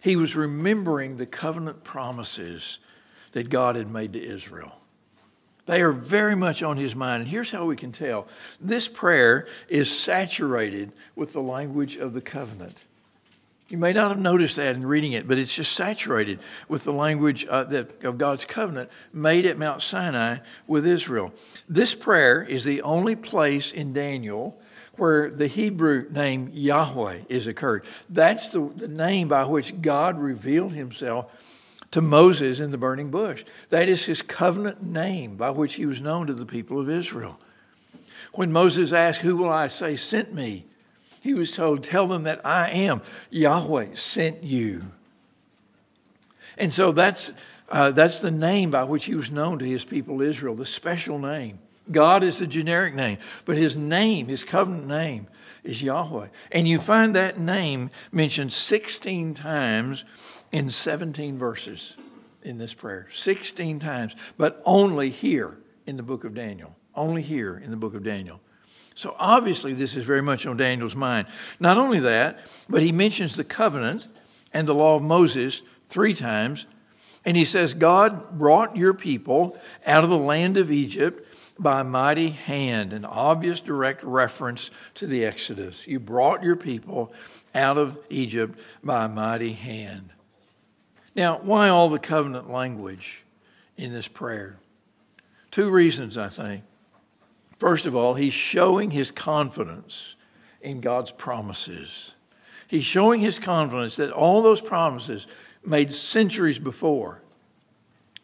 he 0.00 0.16
was 0.16 0.36
remembering 0.36 1.16
the 1.16 1.26
covenant 1.26 1.82
promises 1.82 2.78
that 3.32 3.48
God 3.48 3.76
had 3.76 3.90
made 3.90 4.12
to 4.12 4.22
Israel. 4.22 4.72
They 5.66 5.82
are 5.82 5.92
very 5.92 6.36
much 6.36 6.62
on 6.62 6.76
his 6.76 6.94
mind. 6.94 7.22
And 7.22 7.30
here's 7.30 7.50
how 7.50 7.64
we 7.64 7.76
can 7.76 7.90
tell 7.90 8.28
this 8.60 8.86
prayer 8.86 9.48
is 9.68 9.90
saturated 9.90 10.92
with 11.16 11.32
the 11.32 11.42
language 11.42 11.96
of 11.96 12.14
the 12.14 12.20
covenant. 12.20 12.84
You 13.68 13.78
may 13.78 13.92
not 13.92 14.10
have 14.10 14.20
noticed 14.20 14.56
that 14.56 14.76
in 14.76 14.86
reading 14.86 15.12
it, 15.12 15.26
but 15.26 15.38
it's 15.38 15.54
just 15.54 15.72
saturated 15.72 16.38
with 16.68 16.84
the 16.84 16.92
language 16.92 17.46
uh, 17.46 17.64
that, 17.64 18.04
of 18.04 18.16
God's 18.16 18.44
covenant 18.44 18.90
made 19.12 19.44
at 19.44 19.58
Mount 19.58 19.82
Sinai 19.82 20.38
with 20.68 20.86
Israel. 20.86 21.32
This 21.68 21.92
prayer 21.92 22.42
is 22.44 22.62
the 22.62 22.82
only 22.82 23.16
place 23.16 23.72
in 23.72 23.92
Daniel 23.92 24.60
where 24.96 25.30
the 25.30 25.48
Hebrew 25.48 26.08
name 26.10 26.50
Yahweh 26.54 27.22
is 27.28 27.48
occurred. 27.48 27.84
That's 28.08 28.50
the, 28.50 28.70
the 28.76 28.88
name 28.88 29.28
by 29.28 29.44
which 29.44 29.80
God 29.82 30.18
revealed 30.18 30.72
himself 30.72 31.32
to 31.90 32.00
Moses 32.00 32.60
in 32.60 32.70
the 32.70 32.78
burning 32.78 33.10
bush. 33.10 33.44
That 33.70 33.88
is 33.88 34.04
his 34.04 34.22
covenant 34.22 34.82
name 34.82 35.36
by 35.36 35.50
which 35.50 35.74
he 35.74 35.86
was 35.86 36.00
known 36.00 36.28
to 36.28 36.34
the 36.34 36.46
people 36.46 36.80
of 36.80 36.88
Israel. 36.88 37.38
When 38.32 38.52
Moses 38.52 38.92
asked, 38.92 39.20
Who 39.20 39.36
will 39.36 39.50
I 39.50 39.66
say 39.66 39.96
sent 39.96 40.32
me? 40.32 40.66
He 41.26 41.34
was 41.34 41.50
told, 41.50 41.82
Tell 41.82 42.06
them 42.06 42.22
that 42.22 42.46
I 42.46 42.70
am. 42.70 43.02
Yahweh 43.30 43.94
sent 43.94 44.44
you. 44.44 44.84
And 46.56 46.72
so 46.72 46.92
that's, 46.92 47.32
uh, 47.68 47.90
that's 47.90 48.20
the 48.20 48.30
name 48.30 48.70
by 48.70 48.84
which 48.84 49.06
he 49.06 49.16
was 49.16 49.28
known 49.28 49.58
to 49.58 49.64
his 49.64 49.84
people 49.84 50.22
Israel, 50.22 50.54
the 50.54 50.64
special 50.64 51.18
name. 51.18 51.58
God 51.90 52.22
is 52.22 52.38
the 52.38 52.46
generic 52.46 52.94
name, 52.94 53.18
but 53.44 53.56
his 53.56 53.74
name, 53.76 54.28
his 54.28 54.44
covenant 54.44 54.86
name, 54.86 55.26
is 55.64 55.82
Yahweh. 55.82 56.28
And 56.52 56.68
you 56.68 56.78
find 56.78 57.16
that 57.16 57.40
name 57.40 57.90
mentioned 58.12 58.52
16 58.52 59.34
times 59.34 60.04
in 60.52 60.70
17 60.70 61.38
verses 61.38 61.96
in 62.44 62.58
this 62.58 62.72
prayer. 62.72 63.08
16 63.12 63.80
times, 63.80 64.14
but 64.38 64.62
only 64.64 65.10
here 65.10 65.58
in 65.86 65.96
the 65.96 66.04
book 66.04 66.22
of 66.22 66.34
Daniel. 66.34 66.76
Only 66.94 67.22
here 67.22 67.56
in 67.56 67.72
the 67.72 67.76
book 67.76 67.96
of 67.96 68.04
Daniel. 68.04 68.40
So 68.96 69.14
obviously, 69.18 69.74
this 69.74 69.94
is 69.94 70.06
very 70.06 70.22
much 70.22 70.46
on 70.46 70.56
Daniel's 70.56 70.96
mind. 70.96 71.26
Not 71.60 71.76
only 71.76 72.00
that, 72.00 72.40
but 72.66 72.80
he 72.80 72.92
mentions 72.92 73.36
the 73.36 73.44
covenant 73.44 74.08
and 74.54 74.66
the 74.66 74.74
law 74.74 74.96
of 74.96 75.02
Moses 75.02 75.60
three 75.90 76.14
times. 76.14 76.64
And 77.22 77.36
he 77.36 77.44
says, 77.44 77.74
God 77.74 78.38
brought 78.38 78.74
your 78.74 78.94
people 78.94 79.58
out 79.84 80.02
of 80.02 80.08
the 80.08 80.16
land 80.16 80.56
of 80.56 80.72
Egypt 80.72 81.26
by 81.58 81.82
a 81.82 81.84
mighty 81.84 82.30
hand, 82.30 82.94
an 82.94 83.04
obvious 83.04 83.60
direct 83.60 84.02
reference 84.02 84.70
to 84.94 85.06
the 85.06 85.26
Exodus. 85.26 85.86
You 85.86 86.00
brought 86.00 86.42
your 86.42 86.56
people 86.56 87.12
out 87.54 87.76
of 87.76 87.98
Egypt 88.08 88.58
by 88.82 89.04
a 89.04 89.08
mighty 89.08 89.52
hand. 89.52 90.08
Now, 91.14 91.38
why 91.42 91.68
all 91.68 91.90
the 91.90 91.98
covenant 91.98 92.48
language 92.48 93.24
in 93.76 93.92
this 93.92 94.08
prayer? 94.08 94.56
Two 95.50 95.70
reasons, 95.70 96.16
I 96.16 96.28
think. 96.28 96.62
First 97.58 97.86
of 97.86 97.96
all, 97.96 98.14
he's 98.14 98.34
showing 98.34 98.90
his 98.90 99.10
confidence 99.10 100.16
in 100.60 100.80
God's 100.80 101.12
promises. 101.12 102.14
He's 102.68 102.84
showing 102.84 103.20
his 103.20 103.38
confidence 103.38 103.96
that 103.96 104.10
all 104.10 104.42
those 104.42 104.60
promises 104.60 105.26
made 105.64 105.92
centuries 105.92 106.58
before 106.58 107.22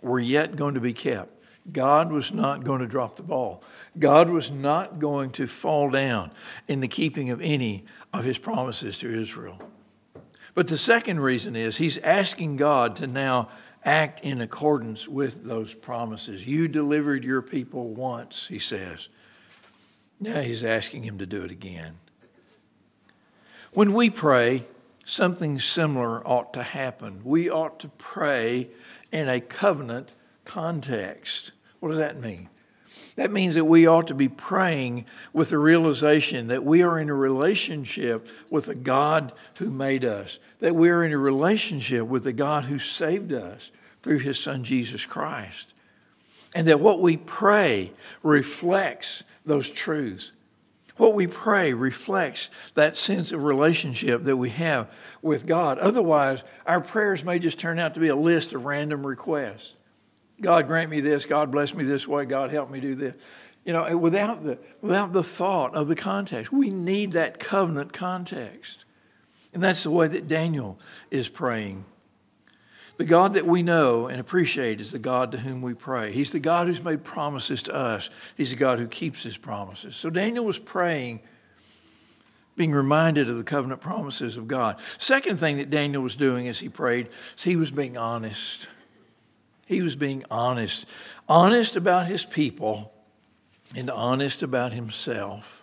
were 0.01 0.21
yet 0.21 0.57
going 0.57 0.75
to 0.75 0.81
be 0.81 0.93
kept. 0.93 1.31
God 1.71 2.11
was 2.11 2.33
not 2.33 2.65
going 2.65 2.81
to 2.81 2.89
drop 2.89 3.17
the 3.17 3.23
ball. 3.23 3.63
God 3.99 4.31
was 4.31 4.51
not 4.51 4.99
going 4.99 5.31
to 5.33 5.47
fall 5.47 5.91
down 5.91 6.33
in 6.67 6.81
the 6.81 6.89
keeping 6.89 7.31
of 7.31 7.41
any 7.41 7.85
of 8.13 8.25
his 8.25 8.39
promises 8.39 8.99
to 8.99 9.09
Israel. 9.09 9.59
But 10.55 10.69
the 10.69 10.77
second 10.77 11.21
reason 11.21 11.55
is 11.55 11.77
he's 11.77 11.99
asking 11.99 12.57
God 12.57 12.97
to 12.97 13.07
now 13.07 13.49
act 13.85 14.21
in 14.21 14.41
accordance 14.41 15.09
with 15.09 15.45
those 15.45 15.73
promises. 15.73 16.47
You 16.47 16.69
delivered 16.69 17.25
your 17.25 17.43
people 17.43 17.95
once, 17.95 18.49
he 18.49 18.59
says. 18.59 19.09
Now 20.23 20.41
he's 20.41 20.63
asking 20.63 21.03
him 21.03 21.19
to 21.19 21.27
do 21.27 21.43
it 21.43 21.51
again. 21.51 21.99
When 23.73 23.93
we 23.93 24.09
pray, 24.09 24.67
something 25.05 25.59
similar 25.59 26.25
ought 26.25 26.55
to 26.55 26.63
happen. 26.63 27.23
We 27.25 27.51
ought 27.51 27.81
to 27.81 27.89
pray 27.89 28.69
in 29.11 29.29
a 29.29 29.41
covenant 29.41 30.15
context. 30.45 31.51
What 31.81 31.89
does 31.89 31.99
that 31.99 32.21
mean? 32.21 32.49
That 33.17 33.33
means 33.33 33.57
that 33.57 33.65
we 33.65 33.89
ought 33.89 34.07
to 34.07 34.15
be 34.15 34.29
praying 34.29 35.07
with 35.33 35.51
the 35.51 35.59
realization 35.59 36.47
that 36.47 36.63
we 36.63 36.85
are 36.85 37.01
in 37.01 37.09
a 37.09 37.15
relationship 37.15 38.29
with 38.49 38.69
a 38.69 38.77
God 38.77 39.33
who 39.59 39.73
made 39.73 40.05
us, 40.05 40.39
that 40.61 40.77
we 40.77 40.89
are 40.91 41.03
in 41.03 41.13
a 41.13 41.19
relationship 41.19 42.07
with 42.07 42.23
the 42.23 42.33
God 42.33 42.65
who 42.65 42.79
saved 42.79 43.33
us 43.33 43.73
through 44.03 44.19
his 44.21 44.39
Son 44.39 44.63
Jesus 44.63 45.05
Christ, 45.05 45.75
and 46.55 46.69
that 46.69 46.79
what 46.79 47.01
we 47.01 47.17
pray 47.17 47.91
reflects 48.23 49.25
those 49.45 49.69
truths. 49.69 50.33
What 50.97 51.15
we 51.15 51.27
pray 51.27 51.73
reflects 51.73 52.51
that 52.75 52.97
sense 52.97 53.33
of 53.33 53.45
relationship 53.45 54.25
that 54.25 54.37
we 54.37 54.51
have 54.51 54.91
with 55.23 55.47
God. 55.47 55.79
Otherwise, 55.79 56.45
our 56.67 56.81
prayers 56.81 57.25
may 57.25 57.39
just 57.39 57.59
turn 57.59 57.79
out 57.79 57.95
to 57.95 58.01
be 58.01 58.09
a 58.09 58.17
list 58.17 58.53
of 58.53 58.67
random 58.67 59.07
requests. 59.07 59.75
God 60.41 60.67
grant 60.67 60.91
me 60.91 61.01
this, 61.01 61.25
God 61.25 61.51
bless 61.51 61.73
me 61.73 61.85
this 61.85 62.07
way, 62.07 62.25
God 62.25 62.51
help 62.51 62.71
me 62.71 62.81
do 62.81 62.95
this. 62.95 63.17
You 63.65 63.73
know, 63.73 63.97
without 63.97 64.43
the, 64.43 64.59
without 64.81 65.13
the 65.13 65.23
thought 65.23 65.75
of 65.75 65.89
the 65.89 65.95
context, 65.95 66.53
we 66.53 66.69
need 66.69 67.13
that 67.13 67.39
covenant 67.39 67.93
context. 67.93 68.85
And 69.55 69.63
that's 69.63 69.85
the 69.85 69.91
way 69.91 70.09
that 70.09 70.29
Daniel 70.29 70.79
is 71.11 71.29
praying. 71.29 71.85
The 73.03 73.09
God 73.09 73.35
that 73.35 73.49
we 73.49 73.65
know 73.65 74.07
and 74.07 74.21
appreciate 74.21 74.81
is 74.81 74.93
the 74.93 74.99
God 75.01 75.33
to 75.33 75.39
whom 75.39 75.61
we 75.61 75.75
pray. 75.75 76.13
He's 76.13 76.31
the 76.31 76.39
God 76.39 76.69
who's 76.69 76.85
made 76.85 77.03
promises 77.03 77.65
to 77.65 77.75
us, 77.75 78.11
He's 78.37 78.51
the 78.51 78.57
God 78.57 78.79
who 78.79 78.87
keeps 78.87 79.25
His 79.25 79.37
promises. 79.37 79.97
So 79.97 80.09
Daniel 80.09 80.45
was 80.45 80.57
praying, 80.57 81.19
being 82.55 82.71
reminded 82.71 83.29
of 83.29 83.39
the 83.39 83.43
covenant 83.43 83.81
promises 83.81 84.37
of 84.37 84.47
God. 84.47 84.79
Second 84.99 85.41
thing 85.41 85.57
that 85.57 85.69
Daniel 85.69 86.01
was 86.01 86.15
doing 86.15 86.47
as 86.47 86.61
he 86.61 86.69
prayed 86.69 87.09
is 87.37 87.43
he 87.43 87.57
was 87.57 87.73
being 87.73 87.99
honest. 87.99 88.69
He 89.67 89.83
was 89.83 89.97
being 89.97 90.25
honest, 90.31 90.87
honest 91.29 91.75
about 91.75 92.07
his 92.07 92.25
people 92.25 92.93
and 93.75 93.91
honest 93.91 94.45
about 94.45 94.73
himself. 94.73 95.61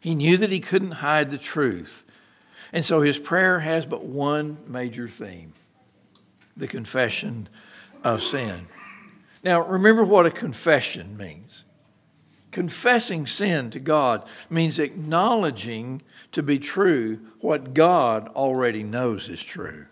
He 0.00 0.14
knew 0.14 0.36
that 0.36 0.50
he 0.50 0.60
couldn't 0.60 0.92
hide 0.92 1.30
the 1.30 1.38
truth. 1.38 2.04
And 2.74 2.84
so 2.84 3.00
his 3.00 3.18
prayer 3.18 3.60
has 3.60 3.86
but 3.86 4.04
one 4.04 4.58
major 4.68 5.08
theme 5.08 5.54
the 6.56 6.66
confession 6.66 7.48
of 8.02 8.22
sin. 8.22 8.66
Now, 9.42 9.60
remember 9.60 10.04
what 10.04 10.26
a 10.26 10.30
confession 10.30 11.16
means. 11.16 11.64
Confessing 12.50 13.26
sin 13.26 13.70
to 13.70 13.80
God 13.80 14.26
means 14.48 14.78
acknowledging 14.78 16.02
to 16.32 16.42
be 16.42 16.58
true 16.58 17.20
what 17.40 17.74
God 17.74 18.28
already 18.28 18.82
knows 18.82 19.28
is 19.28 19.42
true. 19.42 19.86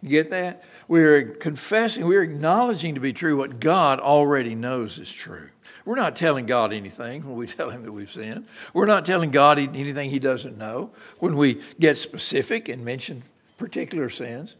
You 0.00 0.08
get 0.08 0.30
that? 0.30 0.64
We're 0.88 1.22
confessing, 1.22 2.06
we're 2.06 2.24
acknowledging 2.24 2.96
to 2.96 3.00
be 3.00 3.12
true 3.12 3.36
what 3.36 3.60
God 3.60 4.00
already 4.00 4.56
knows 4.56 4.98
is 4.98 5.10
true. 5.10 5.48
We're 5.84 5.96
not 5.96 6.16
telling 6.16 6.46
God 6.46 6.72
anything 6.72 7.24
when 7.24 7.36
we 7.36 7.46
tell 7.46 7.70
Him 7.70 7.84
that 7.84 7.92
we've 7.92 8.10
sinned. 8.10 8.46
We're 8.74 8.86
not 8.86 9.06
telling 9.06 9.30
God 9.30 9.60
anything 9.60 10.10
He 10.10 10.18
doesn't 10.18 10.58
know 10.58 10.90
when 11.20 11.36
we 11.36 11.60
get 11.78 11.98
specific 11.98 12.68
and 12.68 12.84
mention 12.84 13.22
particular 13.58 14.08
sins. 14.08 14.56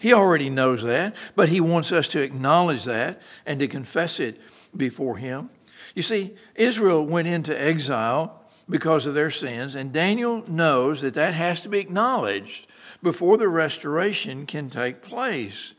He 0.00 0.14
already 0.14 0.48
knows 0.48 0.82
that, 0.82 1.14
but 1.36 1.50
He 1.50 1.60
wants 1.60 1.92
us 1.92 2.08
to 2.08 2.22
acknowledge 2.22 2.84
that 2.84 3.20
and 3.44 3.60
to 3.60 3.68
confess 3.68 4.18
it 4.18 4.40
before 4.74 5.18
Him. 5.18 5.50
You 5.94 6.02
see, 6.02 6.34
Israel 6.54 7.04
went 7.04 7.28
into 7.28 7.60
exile 7.60 8.42
because 8.68 9.04
of 9.04 9.14
their 9.14 9.30
sins, 9.30 9.74
and 9.74 9.92
Daniel 9.92 10.42
knows 10.48 11.02
that 11.02 11.14
that 11.14 11.34
has 11.34 11.60
to 11.62 11.68
be 11.68 11.80
acknowledged 11.80 12.66
before 13.02 13.36
the 13.36 13.48
restoration 13.48 14.46
can 14.46 14.68
take 14.68 15.02
place. 15.02 15.74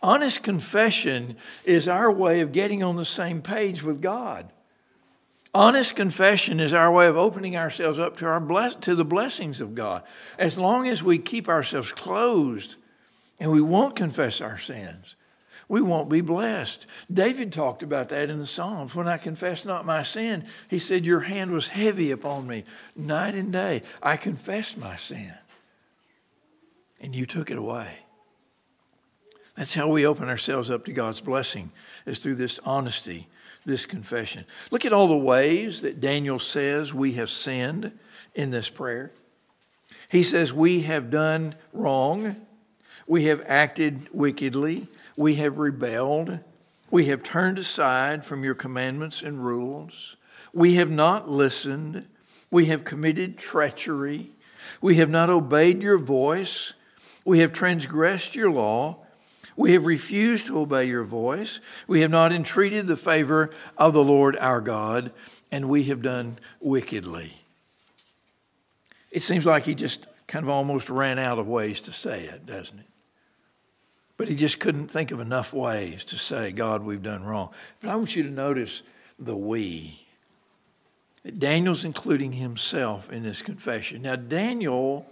Honest 0.00 0.44
confession 0.44 1.36
is 1.64 1.88
our 1.88 2.12
way 2.12 2.40
of 2.40 2.52
getting 2.52 2.84
on 2.84 2.94
the 2.94 3.04
same 3.04 3.42
page 3.42 3.82
with 3.82 4.00
God. 4.00 4.52
Honest 5.52 5.96
confession 5.96 6.60
is 6.60 6.72
our 6.72 6.92
way 6.92 7.08
of 7.08 7.16
opening 7.16 7.56
ourselves 7.56 7.98
up 7.98 8.18
to, 8.18 8.26
our 8.26 8.38
bless- 8.38 8.76
to 8.76 8.94
the 8.94 9.04
blessings 9.04 9.60
of 9.60 9.74
God. 9.74 10.04
As 10.38 10.58
long 10.58 10.86
as 10.86 11.02
we 11.02 11.18
keep 11.18 11.48
ourselves 11.48 11.90
closed 11.90 12.76
and 13.40 13.50
we 13.50 13.60
won't 13.60 13.96
confess 13.96 14.40
our 14.40 14.58
sins, 14.58 15.14
we 15.68 15.82
won't 15.82 16.08
be 16.08 16.22
blessed. 16.22 16.86
David 17.12 17.52
talked 17.52 17.82
about 17.82 18.08
that 18.08 18.30
in 18.30 18.38
the 18.38 18.46
Psalms. 18.46 18.94
When 18.94 19.06
I 19.06 19.18
confessed 19.18 19.66
not 19.66 19.84
my 19.84 20.02
sin, 20.02 20.46
he 20.70 20.78
said, 20.78 21.04
Your 21.04 21.20
hand 21.20 21.50
was 21.50 21.68
heavy 21.68 22.10
upon 22.10 22.46
me 22.46 22.64
night 22.96 23.34
and 23.34 23.52
day. 23.52 23.82
I 24.02 24.16
confessed 24.16 24.78
my 24.78 24.96
sin, 24.96 25.34
and 27.00 27.14
you 27.14 27.26
took 27.26 27.50
it 27.50 27.58
away. 27.58 27.98
That's 29.56 29.74
how 29.74 29.88
we 29.88 30.06
open 30.06 30.28
ourselves 30.28 30.70
up 30.70 30.84
to 30.86 30.92
God's 30.92 31.20
blessing, 31.20 31.70
is 32.06 32.18
through 32.20 32.36
this 32.36 32.60
honesty, 32.64 33.26
this 33.66 33.84
confession. 33.84 34.46
Look 34.70 34.86
at 34.86 34.92
all 34.92 35.08
the 35.08 35.16
ways 35.16 35.82
that 35.82 36.00
Daniel 36.00 36.38
says 36.38 36.94
we 36.94 37.12
have 37.12 37.28
sinned 37.28 37.92
in 38.34 38.50
this 38.50 38.70
prayer. 38.70 39.10
He 40.10 40.22
says, 40.22 40.52
We 40.52 40.82
have 40.82 41.10
done 41.10 41.54
wrong 41.72 42.36
we 43.08 43.24
have 43.24 43.42
acted 43.46 44.06
wickedly. 44.12 44.86
We 45.16 45.36
have 45.36 45.58
rebelled. 45.58 46.38
We 46.90 47.06
have 47.06 47.22
turned 47.22 47.58
aside 47.58 48.24
from 48.24 48.44
your 48.44 48.54
commandments 48.54 49.22
and 49.22 49.44
rules. 49.44 50.16
We 50.52 50.74
have 50.74 50.90
not 50.90 51.28
listened. 51.28 52.06
We 52.50 52.66
have 52.66 52.84
committed 52.84 53.38
treachery. 53.38 54.28
We 54.80 54.96
have 54.96 55.10
not 55.10 55.30
obeyed 55.30 55.82
your 55.82 55.98
voice. 55.98 56.74
We 57.24 57.40
have 57.40 57.52
transgressed 57.52 58.34
your 58.34 58.50
law. 58.50 58.98
We 59.56 59.72
have 59.72 59.86
refused 59.86 60.46
to 60.46 60.60
obey 60.60 60.84
your 60.84 61.02
voice. 61.02 61.60
We 61.88 62.02
have 62.02 62.10
not 62.10 62.32
entreated 62.32 62.86
the 62.86 62.96
favor 62.96 63.50
of 63.76 63.92
the 63.92 64.04
Lord 64.04 64.36
our 64.36 64.60
God, 64.60 65.10
and 65.50 65.68
we 65.68 65.84
have 65.84 66.00
done 66.00 66.38
wickedly. 66.60 67.34
It 69.10 69.22
seems 69.22 69.44
like 69.44 69.64
he 69.64 69.74
just 69.74 70.06
kind 70.26 70.44
of 70.44 70.50
almost 70.50 70.90
ran 70.90 71.18
out 71.18 71.38
of 71.38 71.48
ways 71.48 71.80
to 71.82 71.92
say 71.92 72.24
it, 72.24 72.46
doesn't 72.46 72.78
it? 72.78 72.86
But 74.18 74.26
he 74.26 74.34
just 74.34 74.58
couldn't 74.58 74.88
think 74.88 75.12
of 75.12 75.20
enough 75.20 75.52
ways 75.54 76.04
to 76.06 76.18
say, 76.18 76.50
God, 76.50 76.82
we've 76.82 77.02
done 77.02 77.24
wrong. 77.24 77.50
But 77.80 77.90
I 77.90 77.96
want 77.96 78.16
you 78.16 78.24
to 78.24 78.30
notice 78.30 78.82
the 79.18 79.36
we. 79.36 80.00
Daniel's 81.38 81.84
including 81.84 82.32
himself 82.32 83.12
in 83.12 83.22
this 83.22 83.42
confession. 83.42 84.02
Now, 84.02 84.16
Daniel 84.16 85.06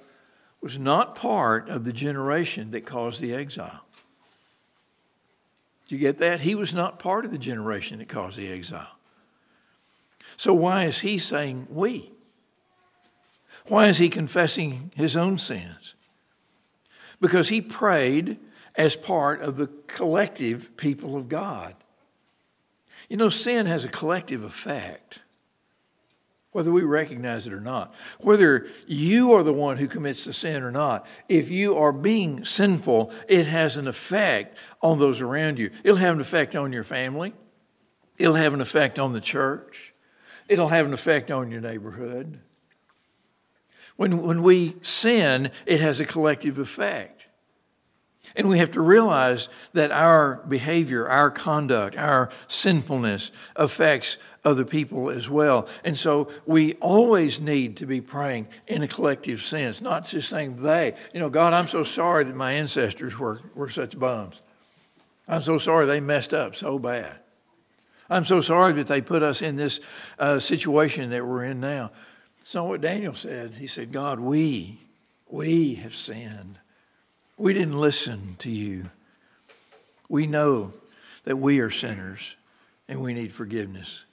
was 0.60 0.76
not 0.76 1.14
part 1.14 1.68
of 1.68 1.84
the 1.84 1.92
generation 1.92 2.72
that 2.72 2.84
caused 2.84 3.20
the 3.20 3.32
exile. 3.32 3.82
Do 5.88 5.94
you 5.94 6.00
get 6.00 6.18
that? 6.18 6.40
He 6.40 6.56
was 6.56 6.74
not 6.74 6.98
part 6.98 7.24
of 7.24 7.30
the 7.30 7.38
generation 7.38 8.00
that 8.00 8.08
caused 8.08 8.36
the 8.36 8.52
exile. 8.52 8.88
So, 10.36 10.52
why 10.52 10.84
is 10.84 10.98
he 11.00 11.18
saying 11.18 11.68
we? 11.70 12.10
Why 13.68 13.86
is 13.86 13.98
he 13.98 14.08
confessing 14.08 14.90
his 14.96 15.16
own 15.16 15.38
sins? 15.38 15.94
Because 17.20 17.48
he 17.48 17.60
prayed 17.60 18.38
as 18.76 18.94
part 18.94 19.40
of 19.40 19.56
the 19.56 19.68
collective 19.86 20.76
people 20.76 21.16
of 21.16 21.28
God. 21.28 21.74
You 23.08 23.16
know, 23.16 23.28
sin 23.28 23.66
has 23.66 23.84
a 23.84 23.88
collective 23.88 24.42
effect, 24.42 25.20
whether 26.52 26.72
we 26.72 26.82
recognize 26.82 27.46
it 27.46 27.52
or 27.52 27.60
not. 27.60 27.94
Whether 28.18 28.66
you 28.86 29.32
are 29.34 29.42
the 29.42 29.52
one 29.52 29.76
who 29.76 29.86
commits 29.86 30.24
the 30.24 30.32
sin 30.32 30.62
or 30.62 30.72
not, 30.72 31.06
if 31.28 31.50
you 31.50 31.76
are 31.76 31.92
being 31.92 32.44
sinful, 32.44 33.12
it 33.28 33.46
has 33.46 33.76
an 33.76 33.86
effect 33.86 34.62
on 34.82 34.98
those 34.98 35.20
around 35.20 35.58
you. 35.58 35.70
It'll 35.84 35.98
have 35.98 36.14
an 36.14 36.20
effect 36.20 36.56
on 36.56 36.72
your 36.72 36.84
family, 36.84 37.32
it'll 38.18 38.34
have 38.34 38.54
an 38.54 38.60
effect 38.60 38.98
on 38.98 39.12
the 39.12 39.20
church, 39.20 39.94
it'll 40.48 40.68
have 40.68 40.86
an 40.86 40.94
effect 40.94 41.30
on 41.30 41.50
your 41.50 41.60
neighborhood. 41.60 42.40
When, 43.96 44.22
when 44.22 44.42
we 44.42 44.76
sin, 44.82 45.50
it 45.64 45.80
has 45.80 46.00
a 46.00 46.04
collective 46.04 46.58
effect. 46.58 47.15
And 48.36 48.48
we 48.48 48.58
have 48.58 48.72
to 48.72 48.82
realize 48.82 49.48
that 49.72 49.90
our 49.90 50.36
behavior, 50.46 51.08
our 51.08 51.30
conduct, 51.30 51.96
our 51.96 52.28
sinfulness 52.48 53.32
affects 53.56 54.18
other 54.44 54.64
people 54.64 55.10
as 55.10 55.28
well. 55.28 55.66
And 55.82 55.98
so 55.98 56.28
we 56.44 56.74
always 56.74 57.40
need 57.40 57.78
to 57.78 57.86
be 57.86 58.00
praying 58.00 58.46
in 58.66 58.82
a 58.82 58.88
collective 58.88 59.42
sense, 59.42 59.80
not 59.80 60.06
just 60.06 60.28
saying 60.28 60.62
they. 60.62 60.94
You 61.12 61.20
know, 61.20 61.30
God, 61.30 61.52
I'm 61.52 61.66
so 61.66 61.82
sorry 61.82 62.24
that 62.24 62.36
my 62.36 62.52
ancestors 62.52 63.18
were, 63.18 63.40
were 63.54 63.70
such 63.70 63.98
bums. 63.98 64.42
I'm 65.26 65.42
so 65.42 65.58
sorry 65.58 65.86
they 65.86 66.00
messed 66.00 66.32
up 66.32 66.54
so 66.54 66.78
bad. 66.78 67.16
I'm 68.08 68.24
so 68.24 68.40
sorry 68.40 68.72
that 68.74 68.86
they 68.86 69.00
put 69.00 69.22
us 69.22 69.42
in 69.42 69.56
this 69.56 69.80
uh, 70.18 70.38
situation 70.38 71.10
that 71.10 71.26
we're 71.26 71.44
in 71.44 71.58
now. 71.58 71.90
So 72.44 72.64
what 72.64 72.80
Daniel 72.80 73.14
said. 73.14 73.54
He 73.56 73.66
said, 73.66 73.90
God, 73.90 74.20
we, 74.20 74.78
we 75.28 75.74
have 75.76 75.96
sinned. 75.96 76.58
We 77.36 77.52
didn't 77.52 77.78
listen 77.78 78.36
to 78.40 78.50
you. 78.50 78.90
We 80.08 80.26
know 80.26 80.72
that 81.24 81.36
we 81.36 81.60
are 81.60 81.70
sinners 81.70 82.36
and 82.88 83.00
we 83.00 83.12
need 83.12 83.32
forgiveness. 83.32 84.04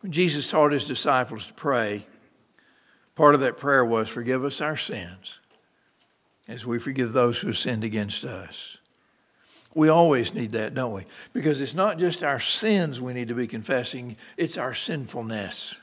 When 0.00 0.12
Jesus 0.12 0.48
taught 0.48 0.72
his 0.72 0.84
disciples 0.84 1.46
to 1.46 1.52
pray, 1.54 2.06
part 3.14 3.34
of 3.34 3.40
that 3.40 3.56
prayer 3.56 3.84
was, 3.84 4.08
Forgive 4.08 4.44
us 4.44 4.60
our 4.60 4.76
sins 4.76 5.38
as 6.48 6.66
we 6.66 6.78
forgive 6.78 7.12
those 7.12 7.40
who 7.40 7.52
sinned 7.52 7.84
against 7.84 8.24
us. 8.24 8.78
We 9.74 9.88
always 9.88 10.34
need 10.34 10.52
that, 10.52 10.74
don't 10.74 10.92
we? 10.92 11.06
Because 11.32 11.60
it's 11.60 11.74
not 11.74 11.98
just 11.98 12.22
our 12.22 12.40
sins 12.40 13.00
we 13.00 13.14
need 13.14 13.28
to 13.28 13.34
be 13.34 13.46
confessing, 13.46 14.16
it's 14.36 14.58
our 14.58 14.74
sinfulness. 14.74 15.76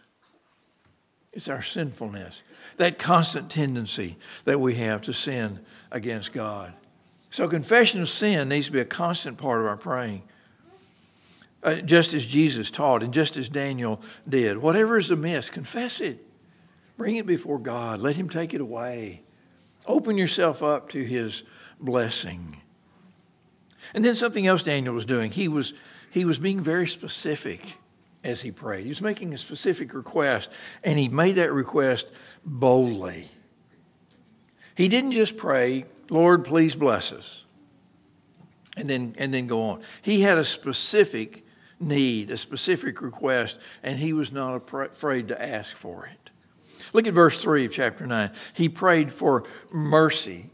It's 1.31 1.47
our 1.47 1.61
sinfulness, 1.61 2.41
that 2.77 2.97
constant 2.97 3.51
tendency 3.51 4.17
that 4.45 4.59
we 4.59 4.75
have 4.75 5.01
to 5.03 5.13
sin 5.13 5.59
against 5.91 6.33
God. 6.33 6.73
So, 7.29 7.47
confession 7.47 8.01
of 8.01 8.09
sin 8.09 8.49
needs 8.49 8.65
to 8.65 8.71
be 8.71 8.79
a 8.79 8.85
constant 8.85 9.37
part 9.37 9.61
of 9.61 9.67
our 9.67 9.77
praying. 9.77 10.23
Uh, 11.61 11.75
just 11.75 12.13
as 12.13 12.25
Jesus 12.25 12.71
taught 12.71 13.03
and 13.03 13.13
just 13.13 13.35
as 13.35 13.49
Daniel 13.49 14.01
did. 14.27 14.57
Whatever 14.57 14.97
is 14.97 15.11
amiss, 15.11 15.49
confess 15.49 15.99
it. 15.99 16.25
Bring 16.97 17.17
it 17.17 17.25
before 17.25 17.59
God. 17.59 17.99
Let 17.99 18.15
Him 18.15 18.29
take 18.29 18.53
it 18.53 18.61
away. 18.61 19.23
Open 19.85 20.17
yourself 20.17 20.63
up 20.63 20.89
to 20.89 21.03
His 21.03 21.43
blessing. 21.79 22.61
And 23.93 24.05
then 24.05 24.15
something 24.15 24.47
else 24.47 24.63
Daniel 24.63 24.93
was 24.93 25.05
doing. 25.05 25.31
He 25.31 25.47
was, 25.49 25.73
he 26.11 26.23
was 26.23 26.39
being 26.39 26.61
very 26.61 26.87
specific 26.87 27.61
as 28.23 28.41
he 28.41 28.51
prayed. 28.51 28.83
He 28.83 28.89
was 28.89 29.01
making 29.01 29.33
a 29.33 29.37
specific 29.37 29.93
request, 29.93 30.49
and 30.83 30.99
he 30.99 31.07
made 31.07 31.35
that 31.35 31.51
request 31.51 32.07
boldly. 32.45 33.29
He 34.75 34.87
didn't 34.87 35.11
just 35.11 35.37
pray, 35.37 35.85
Lord, 36.09 36.45
please 36.45 36.75
bless 36.75 37.11
us, 37.11 37.43
and 38.77 38.89
then, 38.89 39.15
and 39.17 39.33
then 39.33 39.47
go 39.47 39.69
on. 39.69 39.81
He 40.01 40.21
had 40.21 40.37
a 40.37 40.45
specific 40.45 41.45
need, 41.79 42.31
a 42.31 42.37
specific 42.37 43.01
request, 43.01 43.57
and 43.83 43.99
he 43.99 44.13
was 44.13 44.31
not 44.31 44.55
afraid 44.55 45.29
to 45.29 45.41
ask 45.41 45.75
for 45.75 46.05
it. 46.05 46.29
Look 46.93 47.07
at 47.07 47.13
verse 47.13 47.41
3 47.41 47.65
of 47.65 47.71
chapter 47.71 48.05
9. 48.05 48.31
He 48.53 48.69
prayed 48.69 49.11
for 49.11 49.43
mercy, 49.71 50.49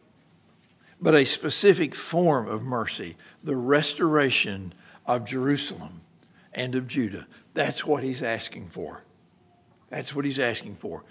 but 1.01 1.15
a 1.15 1.25
specific 1.25 1.95
form 1.95 2.47
of 2.47 2.63
mercy, 2.63 3.15
the 3.43 3.56
restoration 3.56 4.73
of 5.06 5.25
Jerusalem 5.25 6.01
and 6.54 6.75
of 6.75 6.88
Judah. 6.88 7.28
That's 7.56 7.86
what 7.86 8.04
he's 8.04 8.22
asking 8.22 8.68
for. 8.68 9.02
That's 9.89 10.13
what 10.13 10.26
he's 10.26 10.39
asking 10.39 10.76
for. 10.76 11.04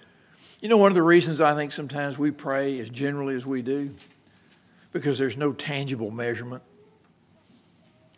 You 0.61 0.69
know, 0.69 0.77
one 0.77 0.91
of 0.91 0.95
the 0.95 1.03
reasons 1.03 1.41
I 1.41 1.55
think 1.55 1.73
sometimes 1.73 2.19
we 2.19 2.31
pray 2.31 2.79
as 2.79 2.89
generally 2.91 3.35
as 3.35 3.45
we 3.45 3.63
do, 3.63 3.95
because 4.93 5.19
there's 5.19 5.37
no 5.37 5.53
tangible 5.53 6.11
measurement 6.11 6.63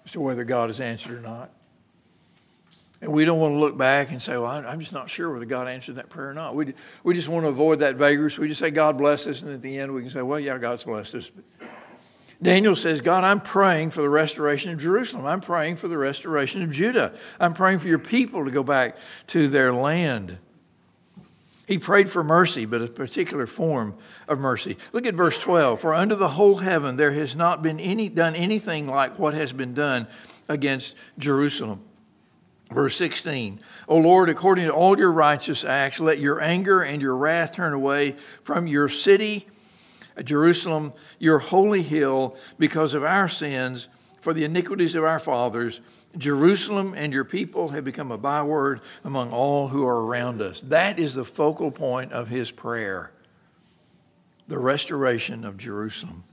as 0.04 0.12
to 0.12 0.20
whether 0.20 0.44
God 0.44 0.68
has 0.68 0.80
answered 0.80 1.12
or 1.16 1.20
not. 1.20 1.50
And 3.00 3.12
we 3.12 3.24
don't 3.24 3.38
want 3.38 3.54
to 3.54 3.58
look 3.58 3.76
back 3.76 4.10
and 4.10 4.20
say, 4.20 4.36
well, 4.36 4.46
I'm 4.46 4.80
just 4.80 4.92
not 4.92 5.08
sure 5.08 5.32
whether 5.32 5.44
God 5.44 5.68
answered 5.68 5.96
that 5.96 6.08
prayer 6.08 6.30
or 6.30 6.34
not. 6.34 6.54
We, 6.54 6.74
we 7.04 7.14
just 7.14 7.28
want 7.28 7.44
to 7.44 7.48
avoid 7.48 7.80
that 7.80 7.96
vagary. 7.96 8.30
we 8.38 8.48
just 8.48 8.58
say, 8.58 8.70
God 8.70 8.98
bless 8.98 9.26
us. 9.26 9.42
And 9.42 9.52
at 9.52 9.62
the 9.62 9.78
end, 9.78 9.94
we 9.94 10.00
can 10.00 10.10
say, 10.10 10.22
well, 10.22 10.40
yeah, 10.40 10.58
God's 10.58 10.82
blessed 10.82 11.14
us. 11.14 11.30
But 11.30 11.44
Daniel 12.42 12.76
says, 12.76 13.00
God, 13.00 13.24
I'm 13.24 13.40
praying 13.40 13.90
for 13.90 14.02
the 14.02 14.10
restoration 14.10 14.70
of 14.70 14.78
Jerusalem. 14.78 15.26
I'm 15.26 15.40
praying 15.40 15.76
for 15.76 15.88
the 15.88 15.96
restoration 15.96 16.62
of 16.62 16.70
Judah. 16.70 17.14
I'm 17.40 17.54
praying 17.54 17.78
for 17.78 17.88
your 17.88 17.98
people 17.98 18.44
to 18.44 18.50
go 18.50 18.62
back 18.62 18.96
to 19.28 19.48
their 19.48 19.72
land. 19.72 20.38
He 21.66 21.78
prayed 21.78 22.08
for 22.10 22.22
mercy, 22.22 22.64
but 22.64 22.82
a 22.82 22.86
particular 22.86 23.46
form 23.46 23.94
of 24.28 24.38
mercy. 24.38 24.76
Look 24.92 25.06
at 25.06 25.14
verse 25.14 25.38
12. 25.38 25.80
For 25.80 25.94
under 25.94 26.14
the 26.14 26.28
whole 26.28 26.58
heaven 26.58 26.96
there 26.96 27.12
has 27.12 27.34
not 27.34 27.62
been 27.62 27.80
any 27.80 28.08
done 28.08 28.36
anything 28.36 28.86
like 28.86 29.18
what 29.18 29.34
has 29.34 29.52
been 29.52 29.74
done 29.74 30.06
against 30.48 30.94
Jerusalem. 31.18 31.82
Verse 32.70 32.96
16. 32.96 33.60
O 33.88 33.96
Lord, 33.96 34.28
according 34.28 34.66
to 34.66 34.72
all 34.72 34.98
your 34.98 35.10
righteous 35.10 35.64
acts, 35.64 35.98
let 35.98 36.18
your 36.18 36.40
anger 36.40 36.82
and 36.82 37.00
your 37.00 37.16
wrath 37.16 37.54
turn 37.54 37.72
away 37.72 38.16
from 38.42 38.66
your 38.66 38.88
city 38.88 39.48
Jerusalem, 40.24 40.92
your 41.18 41.38
holy 41.38 41.82
hill, 41.82 42.36
because 42.58 42.94
of 42.94 43.04
our 43.04 43.28
sins, 43.28 43.88
for 44.20 44.34
the 44.34 44.44
iniquities 44.44 44.94
of 44.94 45.04
our 45.04 45.20
fathers. 45.20 45.80
Jerusalem 46.16 46.94
and 46.96 47.12
your 47.12 47.24
people 47.24 47.68
have 47.68 47.84
become 47.84 48.10
a 48.10 48.18
byword 48.18 48.80
among 49.04 49.30
all 49.30 49.68
who 49.68 49.86
are 49.86 50.04
around 50.04 50.42
us. 50.42 50.60
That 50.62 50.98
is 50.98 51.14
the 51.14 51.24
focal 51.24 51.70
point 51.70 52.12
of 52.12 52.28
his 52.28 52.50
prayer 52.50 53.12
the 54.48 54.58
restoration 54.58 55.44
of 55.44 55.56
Jerusalem. 55.56 56.24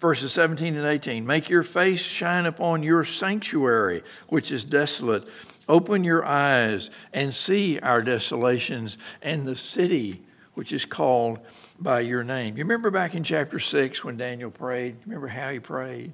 Verses 0.00 0.32
17 0.32 0.76
and 0.76 0.86
18 0.86 1.26
Make 1.26 1.48
your 1.48 1.62
face 1.62 2.00
shine 2.00 2.46
upon 2.46 2.82
your 2.82 3.04
sanctuary, 3.04 4.02
which 4.28 4.50
is 4.50 4.64
desolate. 4.64 5.26
Open 5.68 6.04
your 6.04 6.24
eyes 6.24 6.90
and 7.12 7.34
see 7.34 7.78
our 7.80 8.02
desolations 8.02 8.98
and 9.22 9.46
the 9.46 9.56
city 9.56 10.22
which 10.56 10.72
is 10.72 10.86
called 10.86 11.38
by 11.78 12.00
your 12.00 12.24
name. 12.24 12.56
You 12.56 12.64
remember 12.64 12.90
back 12.90 13.14
in 13.14 13.22
chapter 13.22 13.58
6 13.58 14.02
when 14.02 14.16
Daniel 14.16 14.50
prayed? 14.50 14.96
Remember 15.04 15.28
how 15.28 15.50
he 15.50 15.60
prayed? 15.60 16.12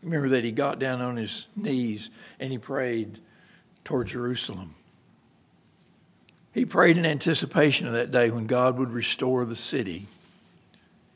Remember 0.00 0.28
that 0.28 0.44
he 0.44 0.52
got 0.52 0.78
down 0.78 1.02
on 1.02 1.16
his 1.16 1.46
knees 1.56 2.08
and 2.38 2.52
he 2.52 2.58
prayed 2.58 3.18
toward 3.84 4.06
Jerusalem. 4.06 4.76
He 6.54 6.64
prayed 6.64 6.98
in 6.98 7.04
anticipation 7.04 7.88
of 7.88 7.94
that 7.94 8.12
day 8.12 8.30
when 8.30 8.46
God 8.46 8.78
would 8.78 8.92
restore 8.92 9.44
the 9.44 9.56
city, 9.56 10.06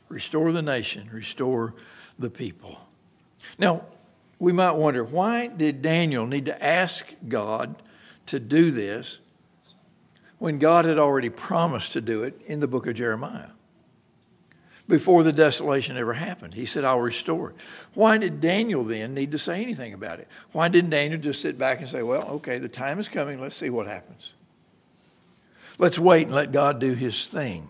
restore 0.09 0.51
the 0.51 0.61
nation, 0.61 1.09
restore 1.13 1.73
the 2.19 2.29
people. 2.29 2.77
Now, 3.57 3.85
we 4.37 4.51
might 4.51 4.75
wonder 4.75 5.05
why 5.05 5.47
did 5.47 5.81
Daniel 5.81 6.27
need 6.27 6.47
to 6.47 6.63
ask 6.63 7.05
God 7.29 7.73
to 8.27 8.37
do 8.37 8.69
this 8.69 9.19
when 10.41 10.57
God 10.57 10.85
had 10.85 10.97
already 10.97 11.29
promised 11.29 11.93
to 11.93 12.01
do 12.01 12.23
it 12.23 12.41
in 12.47 12.61
the 12.61 12.67
book 12.67 12.87
of 12.87 12.95
Jeremiah. 12.95 13.51
Before 14.87 15.23
the 15.23 15.31
desolation 15.31 15.97
ever 15.97 16.13
happened, 16.13 16.55
he 16.55 16.65
said, 16.65 16.83
I'll 16.83 16.99
restore 16.99 17.51
it. 17.51 17.57
Why 17.93 18.17
did 18.17 18.41
Daniel 18.41 18.83
then 18.83 19.13
need 19.13 19.33
to 19.33 19.37
say 19.37 19.61
anything 19.61 19.93
about 19.93 20.19
it? 20.19 20.27
Why 20.51 20.67
didn't 20.67 20.89
Daniel 20.89 21.21
just 21.21 21.43
sit 21.43 21.59
back 21.59 21.79
and 21.79 21.87
say, 21.87 22.01
Well, 22.01 22.23
okay, 22.27 22.57
the 22.57 22.67
time 22.67 22.97
is 22.97 23.07
coming, 23.07 23.39
let's 23.39 23.55
see 23.55 23.69
what 23.69 23.85
happens? 23.85 24.33
Let's 25.77 25.99
wait 25.99 26.25
and 26.25 26.35
let 26.35 26.51
God 26.51 26.79
do 26.79 26.95
his 26.95 27.29
thing. 27.29 27.69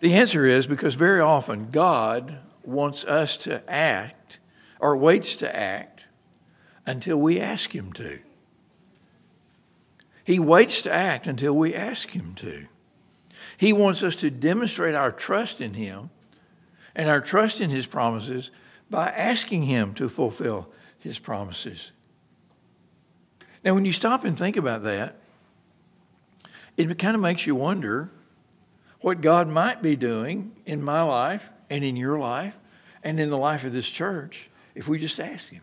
The 0.00 0.14
answer 0.14 0.46
is 0.46 0.66
because 0.66 0.94
very 0.94 1.20
often 1.20 1.70
God 1.70 2.38
wants 2.62 3.04
us 3.04 3.36
to 3.38 3.62
act 3.70 4.38
or 4.80 4.96
waits 4.96 5.36
to 5.36 5.54
act 5.54 6.06
until 6.86 7.18
we 7.18 7.38
ask 7.38 7.74
him 7.74 7.92
to. 7.92 8.20
He 10.28 10.38
waits 10.38 10.82
to 10.82 10.92
act 10.92 11.26
until 11.26 11.56
we 11.56 11.74
ask 11.74 12.10
Him 12.10 12.34
to. 12.34 12.66
He 13.56 13.72
wants 13.72 14.02
us 14.02 14.14
to 14.16 14.28
demonstrate 14.28 14.94
our 14.94 15.10
trust 15.10 15.62
in 15.62 15.72
Him 15.72 16.10
and 16.94 17.08
our 17.08 17.22
trust 17.22 17.62
in 17.62 17.70
His 17.70 17.86
promises 17.86 18.50
by 18.90 19.08
asking 19.08 19.62
Him 19.62 19.94
to 19.94 20.10
fulfill 20.10 20.68
His 20.98 21.18
promises. 21.18 21.92
Now, 23.64 23.72
when 23.72 23.86
you 23.86 23.92
stop 23.94 24.22
and 24.22 24.38
think 24.38 24.58
about 24.58 24.82
that, 24.82 25.16
it 26.76 26.98
kind 26.98 27.14
of 27.14 27.22
makes 27.22 27.46
you 27.46 27.54
wonder 27.54 28.10
what 29.00 29.22
God 29.22 29.48
might 29.48 29.80
be 29.80 29.96
doing 29.96 30.52
in 30.66 30.82
my 30.82 31.00
life 31.00 31.48
and 31.70 31.82
in 31.82 31.96
your 31.96 32.18
life 32.18 32.54
and 33.02 33.18
in 33.18 33.30
the 33.30 33.38
life 33.38 33.64
of 33.64 33.72
this 33.72 33.88
church 33.88 34.50
if 34.74 34.88
we 34.88 34.98
just 34.98 35.20
ask 35.20 35.48
Him. 35.48 35.62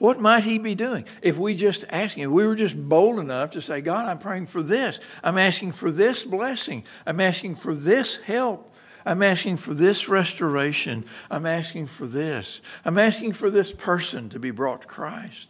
What 0.00 0.18
might 0.18 0.44
he 0.44 0.58
be 0.58 0.74
doing 0.74 1.04
if 1.20 1.36
we 1.36 1.54
just 1.54 1.84
ask 1.90 2.16
him? 2.16 2.30
If 2.30 2.34
we 2.34 2.46
were 2.46 2.56
just 2.56 2.88
bold 2.88 3.18
enough 3.18 3.50
to 3.50 3.60
say, 3.60 3.82
God, 3.82 4.08
I'm 4.08 4.18
praying 4.18 4.46
for 4.46 4.62
this. 4.62 4.98
I'm 5.22 5.36
asking 5.36 5.72
for 5.72 5.90
this 5.90 6.24
blessing. 6.24 6.84
I'm 7.06 7.20
asking 7.20 7.56
for 7.56 7.74
this 7.74 8.16
help. 8.16 8.74
I'm 9.04 9.22
asking 9.22 9.58
for 9.58 9.74
this 9.74 10.08
restoration. 10.08 11.04
I'm 11.30 11.44
asking 11.44 11.88
for 11.88 12.06
this. 12.06 12.62
I'm 12.82 12.96
asking 12.96 13.34
for 13.34 13.50
this 13.50 13.72
person 13.74 14.30
to 14.30 14.38
be 14.38 14.50
brought 14.50 14.80
to 14.80 14.86
Christ. 14.86 15.48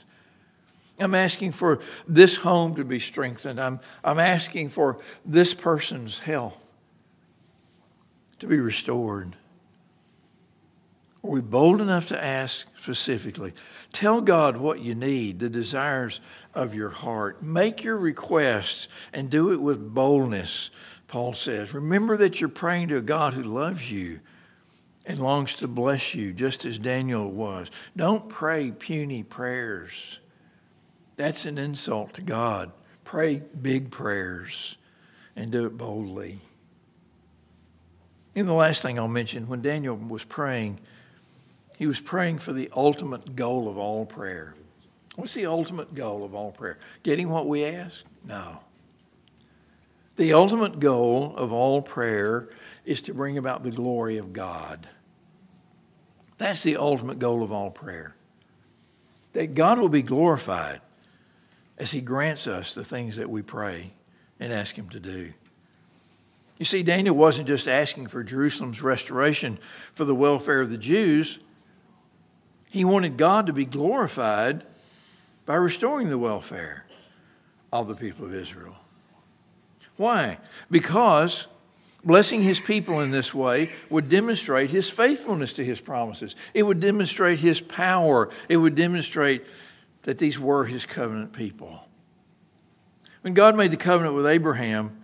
I'm 0.99 1.15
asking 1.15 1.53
for 1.53 1.79
this 2.09 2.39
home 2.39 2.75
to 2.75 2.85
be 2.85 2.99
strengthened. 2.99 3.61
I'm, 3.61 3.79
I'm 4.03 4.19
asking 4.19 4.71
for 4.71 4.99
this 5.25 5.55
person's 5.55 6.19
health 6.19 6.59
to 8.41 8.49
be 8.49 8.59
restored. 8.59 9.37
Are 11.23 11.31
we 11.31 11.41
bold 11.41 11.81
enough 11.81 12.07
to 12.09 12.25
ask 12.25 12.67
specifically? 12.81 13.53
Tell 13.93 14.21
God 14.21 14.57
what 14.57 14.81
you 14.81 14.95
need, 14.95 15.39
the 15.39 15.51
desires 15.51 16.21
of 16.55 16.75
your 16.75 16.91
heart. 16.91 17.43
Make 17.43 17.85
your 17.85 17.99
requests 17.99 18.89
and 19.13 19.29
do 19.29 19.53
it 19.53 19.61
with 19.61 19.95
boldness, 19.95 20.71
Paul 21.09 21.35
says. 21.35 21.75
Remember 21.75 22.17
that 22.17 22.41
you're 22.41 22.49
praying 22.49 22.89
to 22.89 22.97
a 22.97 23.03
God 23.03 23.35
who 23.35 23.43
loves 23.43 23.91
you 23.91 24.21
and 25.05 25.19
longs 25.19 25.55
to 25.57 25.69
bless 25.69 26.15
you, 26.15 26.33
just 26.33 26.65
as 26.65 26.79
Daniel 26.79 27.31
was. 27.31 27.71
Don't 27.97 28.29
pray 28.29 28.71
puny 28.71 29.23
prayers. 29.23 30.21
That's 31.17 31.45
an 31.45 31.59
insult 31.59 32.15
to 32.15 32.23
God. 32.23 32.73
Pray 33.05 33.43
big 33.61 33.91
prayers 33.91 34.79
and 35.37 35.51
do 35.51 35.67
it 35.67 35.77
boldly. 35.77 36.39
And 38.37 38.49
the 38.49 38.53
last 38.53 38.83
thing 38.83 38.99
I'll 38.99 39.09
mention 39.09 39.49
when 39.49 39.63
Daniel 39.63 39.97
was 39.97 40.25
praying, 40.25 40.79
he 41.81 41.87
was 41.87 41.99
praying 41.99 42.41
for 42.41 42.53
the 42.53 42.71
ultimate 42.77 43.35
goal 43.35 43.67
of 43.67 43.79
all 43.79 44.05
prayer. 44.05 44.55
What's 45.17 45.33
the 45.33 45.47
ultimate 45.47 45.95
goal 45.95 46.25
of 46.25 46.35
all 46.35 46.53
prayer? 46.53 46.77
Getting 47.03 47.31
what 47.31 47.49
we 47.49 47.65
ask? 47.65 48.05
No. 48.23 48.61
The 50.17 50.35
ultimate 50.35 50.79
goal 50.79 51.35
of 51.39 51.55
all 51.55 51.81
prayer 51.81 52.51
is 52.85 53.01
to 53.03 53.15
bring 53.15 53.39
about 53.39 53.63
the 53.63 53.71
glory 53.71 54.19
of 54.19 54.35
God. 54.35 54.91
That's 56.37 56.63
the 56.63 56.77
ultimate 56.77 57.19
goal 57.19 57.43
of 57.43 57.51
all 57.51 57.71
prayer. 57.71 58.15
That 59.33 59.55
God 59.55 59.79
will 59.79 59.89
be 59.89 60.03
glorified 60.03 60.83
as 61.79 61.93
He 61.93 62.03
grants 62.03 62.47
us 62.47 62.75
the 62.75 62.85
things 62.85 63.17
that 63.17 63.31
we 63.31 63.41
pray 63.41 63.95
and 64.39 64.53
ask 64.53 64.77
Him 64.77 64.91
to 64.91 65.01
do. 65.01 65.33
You 66.59 66.67
see, 66.67 66.83
Daniel 66.83 67.17
wasn't 67.17 67.49
just 67.49 67.67
asking 67.67 68.09
for 68.09 68.23
Jerusalem's 68.23 68.83
restoration 68.83 69.59
for 69.95 70.05
the 70.05 70.15
welfare 70.15 70.61
of 70.61 70.69
the 70.69 70.77
Jews, 70.77 71.39
he 72.71 72.85
wanted 72.85 73.17
God 73.17 73.47
to 73.47 73.53
be 73.53 73.65
glorified 73.65 74.65
by 75.45 75.57
restoring 75.57 76.09
the 76.09 76.19
welfare 76.19 76.87
of 77.73 77.89
the 77.89 77.95
people 77.95 78.25
of 78.25 78.35
Israel. 78.35 78.77
Why? 79.97 80.39
Because 80.71 81.47
blessing 82.05 82.43
his 82.43 82.61
people 82.61 83.01
in 83.01 83.11
this 83.11 83.35
way 83.35 83.71
would 83.91 84.09
demonstrate 84.09 84.71
his 84.71 84.89
faithfulness 84.89 85.53
to 85.55 85.65
his 85.65 85.81
promises. 85.81 86.37
It 86.55 86.63
would 86.63 86.81
demonstrate 86.81 87.41
his 87.41 87.61
power. 87.61 88.31
It 88.49 88.57
would 88.57 88.77
demonstrate 88.77 89.45
that 90.05 90.19
these 90.19 90.39
were 90.39 90.65
his 90.65 90.87
covenant 90.87 91.33
people. 91.33 91.87
When 93.23 93.35
God 93.35 93.57
made 93.57 93.73
the 93.73 93.77
covenant 93.77 94.15
with 94.15 94.27
Abraham, 94.27 94.97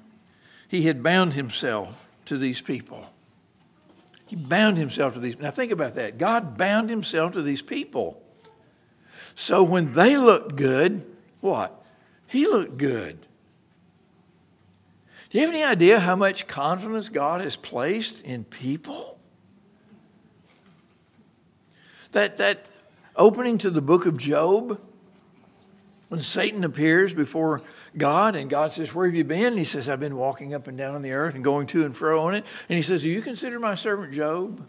he 0.69 0.83
had 0.83 1.03
bound 1.03 1.35
himself 1.35 1.95
to 2.27 2.39
these 2.39 2.61
people. 2.61 3.11
He 4.27 4.37
bound 4.37 4.77
himself 4.77 5.15
to 5.15 5.21
these. 5.21 5.39
Now 5.39 5.51
think 5.51 5.73
about 5.73 5.95
that. 5.95 6.19
God 6.19 6.59
bound 6.59 6.91
himself 6.91 7.33
to 7.33 7.43
these 7.43 7.63
people. 7.63 8.23
So 9.35 9.63
when 9.63 9.93
they 9.93 10.17
looked 10.17 10.57
good, 10.57 11.05
what? 11.41 11.85
He 12.27 12.47
looked 12.47 12.77
good. 12.77 13.21
Do 15.31 15.39
you 15.39 15.47
have 15.47 15.55
any 15.55 15.65
idea 15.65 16.01
how 16.01 16.17
much 16.17 16.47
confidence 16.47 17.09
God 17.09 17.41
has 17.41 17.57
placed 17.57 18.23
in 18.23 18.45
people? 18.45 19.19
That, 22.13 22.39
that 22.39 22.67
opening 23.15 23.59
to 23.59 23.71
the 23.71 23.83
book 23.83 24.07
of 24.07 24.17
Job, 24.17 24.81
when 26.09 26.21
Satan 26.21 26.65
appears 26.65 27.13
before 27.13 27.63
God, 27.99 28.35
and 28.35 28.51
God 28.51 28.73
says, 28.73 28.95
Where 28.95 29.07
have 29.07 29.15
you 29.15 29.25
been? 29.25 29.47
And 29.47 29.59
he 29.59 29.65
says, 29.65 29.89
I've 29.89 30.01
been 30.01 30.17
walking 30.17 30.55
up 30.55 30.67
and 30.67 30.77
down 30.77 30.95
on 30.95 31.03
the 31.03 31.13
earth 31.13 31.35
and 31.35 31.43
going 31.43 31.67
to 31.69 31.85
and 31.85 31.97
fro 31.97 32.27
on 32.27 32.35
it. 32.35 32.45
And 32.69 32.77
he 32.77 32.83
says, 32.83 33.03
Do 33.03 33.11
you 33.11 33.23
consider 33.23 33.59
my 33.59 33.75
servant 33.75 34.13
Job? 34.13 34.67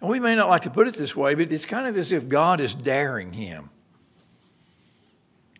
And 0.00 0.08
we 0.08 0.18
may 0.18 0.34
not 0.34 0.48
like 0.48 0.62
to 0.62 0.70
put 0.70 0.88
it 0.88 0.94
this 0.94 1.14
way, 1.14 1.34
but 1.34 1.52
it's 1.52 1.66
kind 1.66 1.86
of 1.86 1.96
as 1.98 2.10
if 2.12 2.28
God 2.28 2.60
is 2.60 2.74
daring 2.74 3.34
him, 3.34 3.68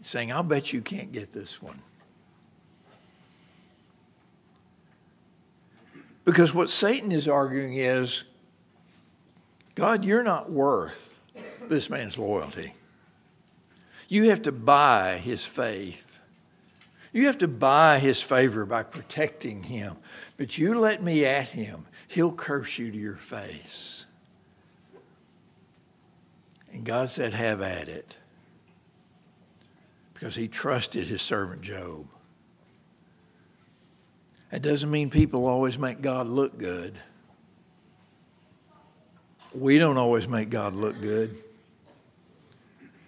saying, 0.02 0.33
I'll 0.33 0.42
bet 0.42 0.72
you 0.72 0.80
can't 0.80 1.12
get 1.12 1.33
this 1.33 1.61
one. 1.61 1.83
Because 6.24 6.54
what 6.54 6.70
Satan 6.70 7.12
is 7.12 7.28
arguing 7.28 7.76
is, 7.76 8.24
God, 9.74 10.04
you're 10.04 10.22
not 10.22 10.50
worth 10.50 11.18
this 11.68 11.90
man's 11.90 12.18
loyalty. 12.18 12.74
You 14.11 14.31
have 14.31 14.42
to 14.42 14.53
buy 14.53 15.18
his 15.18 15.44
faith. 15.44 16.18
You 17.12 17.27
have 17.27 17.38
to 17.38 17.49
buy 17.49 18.01
his 18.01 18.20
favor 18.20 18.66
by 18.66 18.83
protecting 18.83 19.62
him. 19.62 19.96
But 20.37 20.59
you 20.59 20.77
let 20.77 21.01
me 21.01 21.25
at 21.25 21.51
him, 21.51 21.87
he'll 22.09 22.33
curse 22.33 22.77
you 22.77 22.90
to 22.90 22.99
your 22.99 23.14
face. 23.14 24.05
And 26.73 26.85
God 26.85 27.09
said, 27.09 27.33
Have 27.35 27.62
at 27.62 27.88
it. 27.88 28.16
Because 30.12 30.35
he 30.35 30.49
trusted 30.49 31.07
his 31.07 31.23
servant 31.23 31.62
Job. 31.62 32.09
That 34.51 34.62
doesn't 34.62 34.90
mean 34.90 35.09
people 35.09 35.46
always 35.46 35.79
make 35.79 36.03
God 36.03 36.27
look 36.27 36.59
good. 36.59 36.99
We 39.55 39.79
don't 39.79 39.99
always 39.99 40.27
make 40.27 40.51
God 40.51 40.75
look 40.75 41.01
good. 41.01 41.44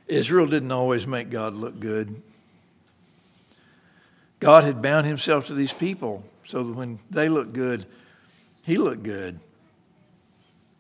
Israel 0.09 0.47
didn't 0.47 0.73
always 0.73 1.07
make 1.07 1.31
God 1.31 1.55
look 1.55 1.79
good. 1.81 2.21
God 4.41 4.65
had 4.65 4.83
bound 4.83 5.07
himself 5.07 5.47
to 5.47 5.55
these 5.55 5.73
people 5.73 6.25
so 6.45 6.65
that 6.65 6.73
when 6.73 6.99
they 7.11 7.29
looked 7.29 7.53
good, 7.53 7.87
he 8.63 8.77
looked 8.77 9.03
good. 9.05 9.39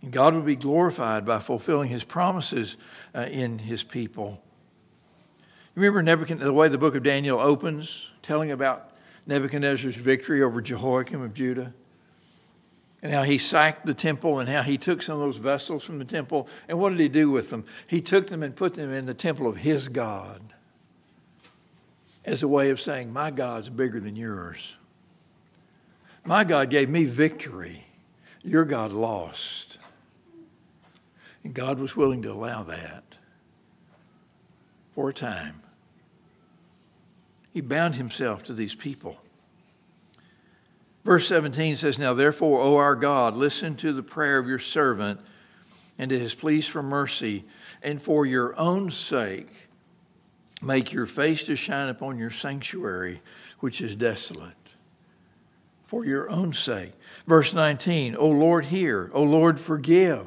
And 0.02 0.10
God 0.10 0.34
would 0.34 0.44
be 0.44 0.56
glorified 0.56 1.24
by 1.24 1.38
fulfilling 1.38 1.88
his 1.88 2.02
promises 2.02 2.76
uh, 3.14 3.26
in 3.30 3.58
his 3.58 3.84
people. 3.84 4.42
You 5.74 5.82
Remember 5.82 6.02
Nebuchadnezzar, 6.02 6.46
the 6.46 6.52
way 6.52 6.68
the 6.68 6.76
book 6.76 6.96
of 6.96 7.02
Daniel 7.02 7.40
opens, 7.40 8.10
telling 8.20 8.50
about 8.50 8.90
Nebuchadnezzar's 9.26 9.96
victory 9.96 10.42
over 10.42 10.60
Jehoiakim 10.60 11.22
of 11.22 11.32
Judah? 11.32 11.72
And 13.02 13.12
how 13.12 13.24
he 13.24 13.36
sacked 13.36 13.84
the 13.84 13.94
temple 13.94 14.38
and 14.38 14.48
how 14.48 14.62
he 14.62 14.78
took 14.78 15.02
some 15.02 15.14
of 15.14 15.20
those 15.20 15.38
vessels 15.38 15.82
from 15.84 15.98
the 15.98 16.04
temple. 16.04 16.48
And 16.68 16.78
what 16.78 16.90
did 16.90 17.00
he 17.00 17.08
do 17.08 17.30
with 17.30 17.50
them? 17.50 17.64
He 17.88 18.00
took 18.00 18.28
them 18.28 18.42
and 18.42 18.54
put 18.54 18.74
them 18.74 18.92
in 18.92 19.06
the 19.06 19.14
temple 19.14 19.48
of 19.48 19.58
his 19.58 19.88
God 19.88 20.40
as 22.24 22.42
a 22.42 22.48
way 22.48 22.70
of 22.70 22.80
saying, 22.80 23.12
My 23.12 23.32
God's 23.32 23.68
bigger 23.68 23.98
than 23.98 24.14
yours. 24.14 24.76
My 26.24 26.44
God 26.44 26.70
gave 26.70 26.88
me 26.88 27.04
victory. 27.04 27.84
Your 28.44 28.64
God 28.64 28.92
lost. 28.92 29.78
And 31.42 31.52
God 31.52 31.80
was 31.80 31.96
willing 31.96 32.22
to 32.22 32.32
allow 32.32 32.62
that 32.62 33.16
for 34.94 35.08
a 35.08 35.14
time. 35.14 35.62
He 37.52 37.60
bound 37.60 37.96
himself 37.96 38.44
to 38.44 38.54
these 38.54 38.76
people. 38.76 39.18
Verse 41.04 41.26
17 41.28 41.76
says, 41.76 41.98
Now 41.98 42.14
therefore, 42.14 42.60
O 42.60 42.76
our 42.76 42.94
God, 42.94 43.34
listen 43.34 43.76
to 43.76 43.92
the 43.92 44.02
prayer 44.02 44.38
of 44.38 44.46
your 44.46 44.58
servant 44.58 45.20
and 45.98 46.08
to 46.10 46.18
his 46.18 46.34
pleas 46.34 46.66
for 46.66 46.82
mercy, 46.82 47.44
and 47.82 48.00
for 48.00 48.24
your 48.24 48.58
own 48.58 48.90
sake, 48.90 49.68
make 50.62 50.92
your 50.92 51.06
face 51.06 51.44
to 51.44 51.56
shine 51.56 51.88
upon 51.88 52.18
your 52.18 52.30
sanctuary, 52.30 53.20
which 53.60 53.80
is 53.80 53.94
desolate. 53.94 54.74
For 55.86 56.04
your 56.06 56.30
own 56.30 56.54
sake. 56.54 56.92
Verse 57.26 57.52
19, 57.52 58.16
O 58.16 58.26
Lord, 58.26 58.66
hear. 58.66 59.10
O 59.12 59.22
Lord, 59.22 59.60
forgive. 59.60 60.26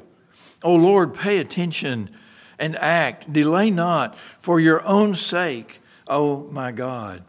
O 0.61 0.75
Lord, 0.75 1.13
pay 1.13 1.39
attention 1.39 2.15
and 2.59 2.75
act. 2.75 3.33
Delay 3.33 3.71
not 3.71 4.15
for 4.39 4.59
your 4.59 4.85
own 4.85 5.15
sake, 5.15 5.81
O 6.07 6.47
my 6.51 6.71
God, 6.71 7.23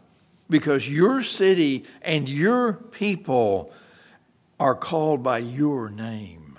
because 0.48 0.88
your 0.88 1.22
city 1.22 1.84
and 2.02 2.28
your 2.28 2.72
people 2.72 3.72
are 4.58 4.74
called 4.74 5.22
by 5.22 5.38
your 5.38 5.90
name. 5.90 6.58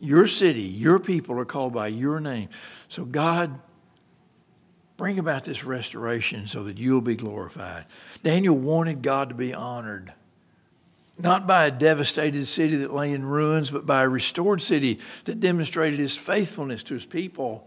Your 0.00 0.26
city, 0.26 0.62
your 0.62 0.98
people 0.98 1.38
are 1.38 1.44
called 1.44 1.72
by 1.72 1.88
your 1.88 2.20
name. 2.20 2.48
So, 2.88 3.04
God, 3.04 3.58
bring 4.96 5.18
about 5.18 5.44
this 5.44 5.64
restoration 5.64 6.46
so 6.46 6.64
that 6.64 6.78
you'll 6.78 7.00
be 7.00 7.16
glorified. 7.16 7.86
Daniel 8.22 8.56
wanted 8.56 9.02
God 9.02 9.28
to 9.28 9.34
be 9.34 9.52
honored 9.54 10.12
not 11.22 11.46
by 11.46 11.66
a 11.66 11.70
devastated 11.70 12.46
city 12.46 12.76
that 12.76 12.92
lay 12.92 13.12
in 13.12 13.24
ruins, 13.24 13.70
but 13.70 13.86
by 13.86 14.02
a 14.02 14.08
restored 14.08 14.62
city 14.62 14.98
that 15.24 15.40
demonstrated 15.40 15.98
his 15.98 16.16
faithfulness 16.16 16.82
to 16.84 16.94
his 16.94 17.04
people 17.04 17.66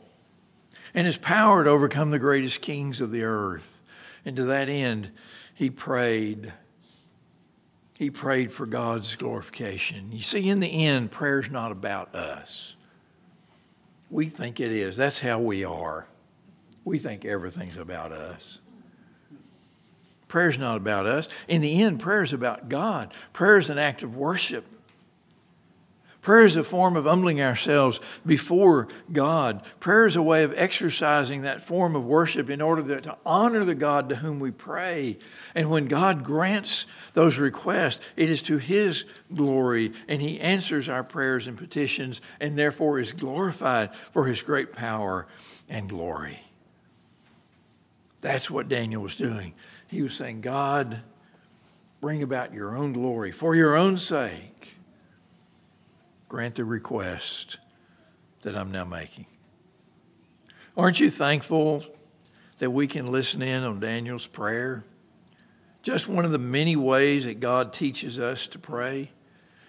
and 0.93 1.05
his 1.05 1.17
power 1.17 1.63
to 1.63 1.69
overcome 1.69 2.09
the 2.09 2.19
greatest 2.19 2.61
kings 2.61 2.99
of 2.99 3.11
the 3.11 3.23
earth. 3.23 3.72
And 4.25 4.35
to 4.35 4.45
that 4.45 4.69
end, 4.69 5.11
he 5.53 5.69
prayed. 5.69 6.53
He 7.97 8.09
prayed 8.09 8.51
for 8.51 8.65
God's 8.65 9.15
glorification. 9.15 10.11
You 10.11 10.21
see, 10.21 10.49
in 10.49 10.59
the 10.59 10.85
end, 10.85 11.11
prayer's 11.11 11.49
not 11.49 11.71
about 11.71 12.15
us. 12.15 12.75
We 14.09 14.27
think 14.27 14.59
it 14.59 14.71
is. 14.71 14.95
That's 14.95 15.19
how 15.19 15.39
we 15.39 15.63
are. 15.63 16.07
We 16.85 16.99
think 16.99 17.25
everything's 17.25 17.77
about 17.77 18.11
us. 18.11 18.59
Prayer 20.27 20.49
is 20.49 20.57
not 20.57 20.77
about 20.77 21.05
us. 21.05 21.29
In 21.47 21.61
the 21.61 21.81
end, 21.83 21.99
prayer 21.99 22.23
is 22.23 22.33
about 22.33 22.67
God. 22.67 23.13
Prayer 23.33 23.57
is 23.57 23.69
an 23.69 23.77
act 23.77 24.01
of 24.01 24.15
worship. 24.15 24.65
Prayer 26.23 26.45
is 26.45 26.55
a 26.55 26.63
form 26.63 26.95
of 26.95 27.03
humbling 27.03 27.41
ourselves 27.41 27.99
before 28.25 28.87
God. 29.11 29.61
Prayer 29.81 30.05
is 30.05 30.15
a 30.15 30.23
way 30.23 30.43
of 30.43 30.53
exercising 30.55 31.41
that 31.41 31.61
form 31.61 31.97
of 31.97 32.05
worship 32.05 32.49
in 32.49 32.61
order 32.61 33.01
to 33.01 33.17
honor 33.25 33.65
the 33.65 33.75
God 33.75 34.07
to 34.07 34.15
whom 34.15 34.39
we 34.39 34.49
pray. 34.49 35.17
And 35.53 35.69
when 35.69 35.87
God 35.87 36.23
grants 36.23 36.87
those 37.13 37.37
requests, 37.37 37.99
it 38.15 38.29
is 38.29 38.41
to 38.43 38.57
His 38.57 39.03
glory, 39.35 39.91
and 40.07 40.21
He 40.21 40.39
answers 40.39 40.87
our 40.87 41.03
prayers 41.03 41.45
and 41.45 41.57
petitions, 41.57 42.21
and 42.39 42.57
therefore 42.57 42.99
is 42.99 43.11
glorified 43.11 43.93
for 44.13 44.25
His 44.25 44.41
great 44.41 44.71
power 44.71 45.27
and 45.67 45.89
glory. 45.89 46.39
That's 48.21 48.49
what 48.49 48.69
Daniel 48.69 49.03
was 49.03 49.17
doing. 49.17 49.55
He 49.87 50.01
was 50.01 50.13
saying, 50.13 50.39
God, 50.39 51.01
bring 51.99 52.23
about 52.23 52.53
your 52.53 52.77
own 52.77 52.93
glory 52.93 53.33
for 53.33 53.55
your 53.55 53.75
own 53.75 53.97
sake. 53.97 54.77
Grant 56.33 56.55
the 56.55 56.65
request 56.65 57.59
that 58.41 58.57
I'm 58.57 58.71
now 58.71 58.85
making. 58.85 59.27
Aren't 60.75 60.99
you 60.99 61.11
thankful 61.11 61.85
that 62.57 62.71
we 62.71 62.87
can 62.87 63.05
listen 63.05 63.43
in 63.43 63.61
on 63.61 63.79
Daniel's 63.79 64.25
prayer? 64.25 64.83
Just 65.83 66.07
one 66.07 66.25
of 66.25 66.31
the 66.31 66.39
many 66.39 66.75
ways 66.75 67.25
that 67.25 67.39
God 67.39 67.71
teaches 67.71 68.17
us 68.17 68.47
to 68.47 68.57
pray. 68.57 69.11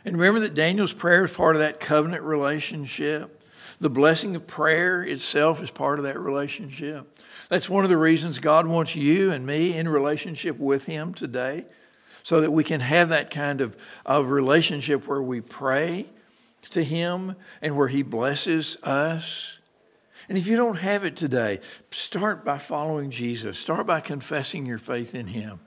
And 0.07 0.17
remember 0.17 0.41
that 0.41 0.55
Daniel's 0.55 0.95
prayer 0.95 1.27
is 1.27 1.33
part 1.33 1.55
of 1.55 1.61
that 1.61 1.81
covenant 1.81 2.23
relationship. 2.23 3.43
The 3.79 3.91
blessing 3.91 4.35
of 4.35 4.47
prayer 4.47 5.03
itself 5.03 5.63
is 5.63 5.71
part 5.71 5.99
of 5.99 6.07
that 6.07 6.19
relationship. 6.19 7.19
That's 7.51 7.69
one 7.69 7.85
of 7.85 7.91
the 7.91 7.99
reasons 7.99 8.39
God 8.39 8.67
wants 8.67 8.97
you 8.97 9.33
and 9.33 9.47
me 9.47 9.77
in 9.77 9.87
relationship 9.87 10.59
with 10.59 10.87
Him 10.87 11.13
today, 11.13 11.67
so 12.23 12.41
that 12.41 12.53
we 12.53 12.65
can 12.65 12.81
have 12.81 13.11
that 13.11 13.31
kind 13.31 13.61
of, 13.61 13.77
of 14.07 14.31
relationship 14.31 15.07
where 15.07 15.21
we 15.21 15.43
pray 15.43 16.07
to 16.71 16.85
Him 16.85 17.37
and 17.63 17.77
where 17.77 17.89
He 17.89 18.03
blesses 18.03 18.77
us. 18.83 19.59
And 20.29 20.39
if 20.39 20.47
you 20.47 20.57
don't 20.57 20.79
have 20.79 21.05
it 21.05 21.17
today, 21.17 21.61
start 21.91 22.45
by 22.45 22.59
following 22.59 23.11
Jesus. 23.11 23.59
Start 23.59 23.87
by 23.87 24.01
confessing 24.01 24.67
your 24.67 24.79
faith 24.79 25.15
in 25.15 25.27
Him 25.27 25.61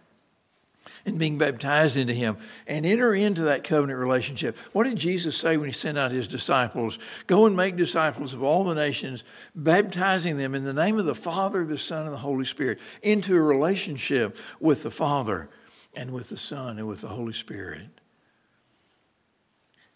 and 1.06 1.18
being 1.18 1.38
baptized 1.38 1.98
into 1.98 2.14
him 2.14 2.38
and 2.68 2.86
enter 2.86 3.14
into 3.14 3.44
that 3.44 3.64
covenant 3.64 4.00
relationship. 4.00 4.58
What 4.74 4.84
did 4.84 4.98
Jesus 4.98 5.36
say 5.36 5.58
when 5.58 5.68
he 5.68 5.74
sent 5.74 5.98
out 5.98 6.12
his 6.12 6.28
disciples? 6.28 7.00
Go 7.28 7.46
and 7.46 7.56
make 7.56 7.76
disciples 7.76 8.34
of 8.34 8.44
all 8.44 8.64
the 8.64 8.76
nations, 8.76 9.24
baptizing 9.56 10.38
them 10.38 10.56
in 10.56 10.64
the 10.64 10.74
name 10.74 11.00
of 11.00 11.06
the 11.06 11.16
Father, 11.16 11.66
the 11.66 11.78
Son, 11.78 12.06
and 12.06 12.14
the 12.14 12.18
Holy 12.18 12.46
Spirit 12.46 12.80
into 13.02 13.36
a 13.36 13.42
relationship 13.42 14.38
with 14.60 14.84
the 14.84 14.92
Father 14.92 15.50
and 15.94 16.12
with 16.12 16.30
the 16.30 16.38
Son 16.38 16.78
and 16.78 16.88
with 16.88 17.02
the 17.02 17.08
Holy 17.08 17.34
Spirit. 17.34 17.97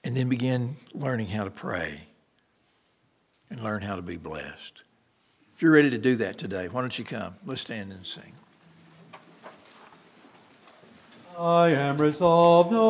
And 0.03 0.17
then 0.17 0.29
begin 0.29 0.77
learning 0.93 1.27
how 1.27 1.43
to 1.43 1.51
pray 1.51 2.07
and 3.49 3.59
learn 3.59 3.81
how 3.81 3.95
to 3.95 4.01
be 4.01 4.17
blessed. 4.17 4.81
If 5.53 5.61
you're 5.61 5.73
ready 5.73 5.91
to 5.91 5.97
do 5.97 6.15
that 6.15 6.39
today, 6.39 6.67
why 6.67 6.81
don't 6.81 6.97
you 6.97 7.05
come? 7.05 7.35
Let's 7.45 7.61
stand 7.61 7.91
and 7.91 8.05
sing. 8.05 8.33
I 11.37 11.69
am 11.69 11.99
resolved. 11.99 12.71
No 12.71 12.79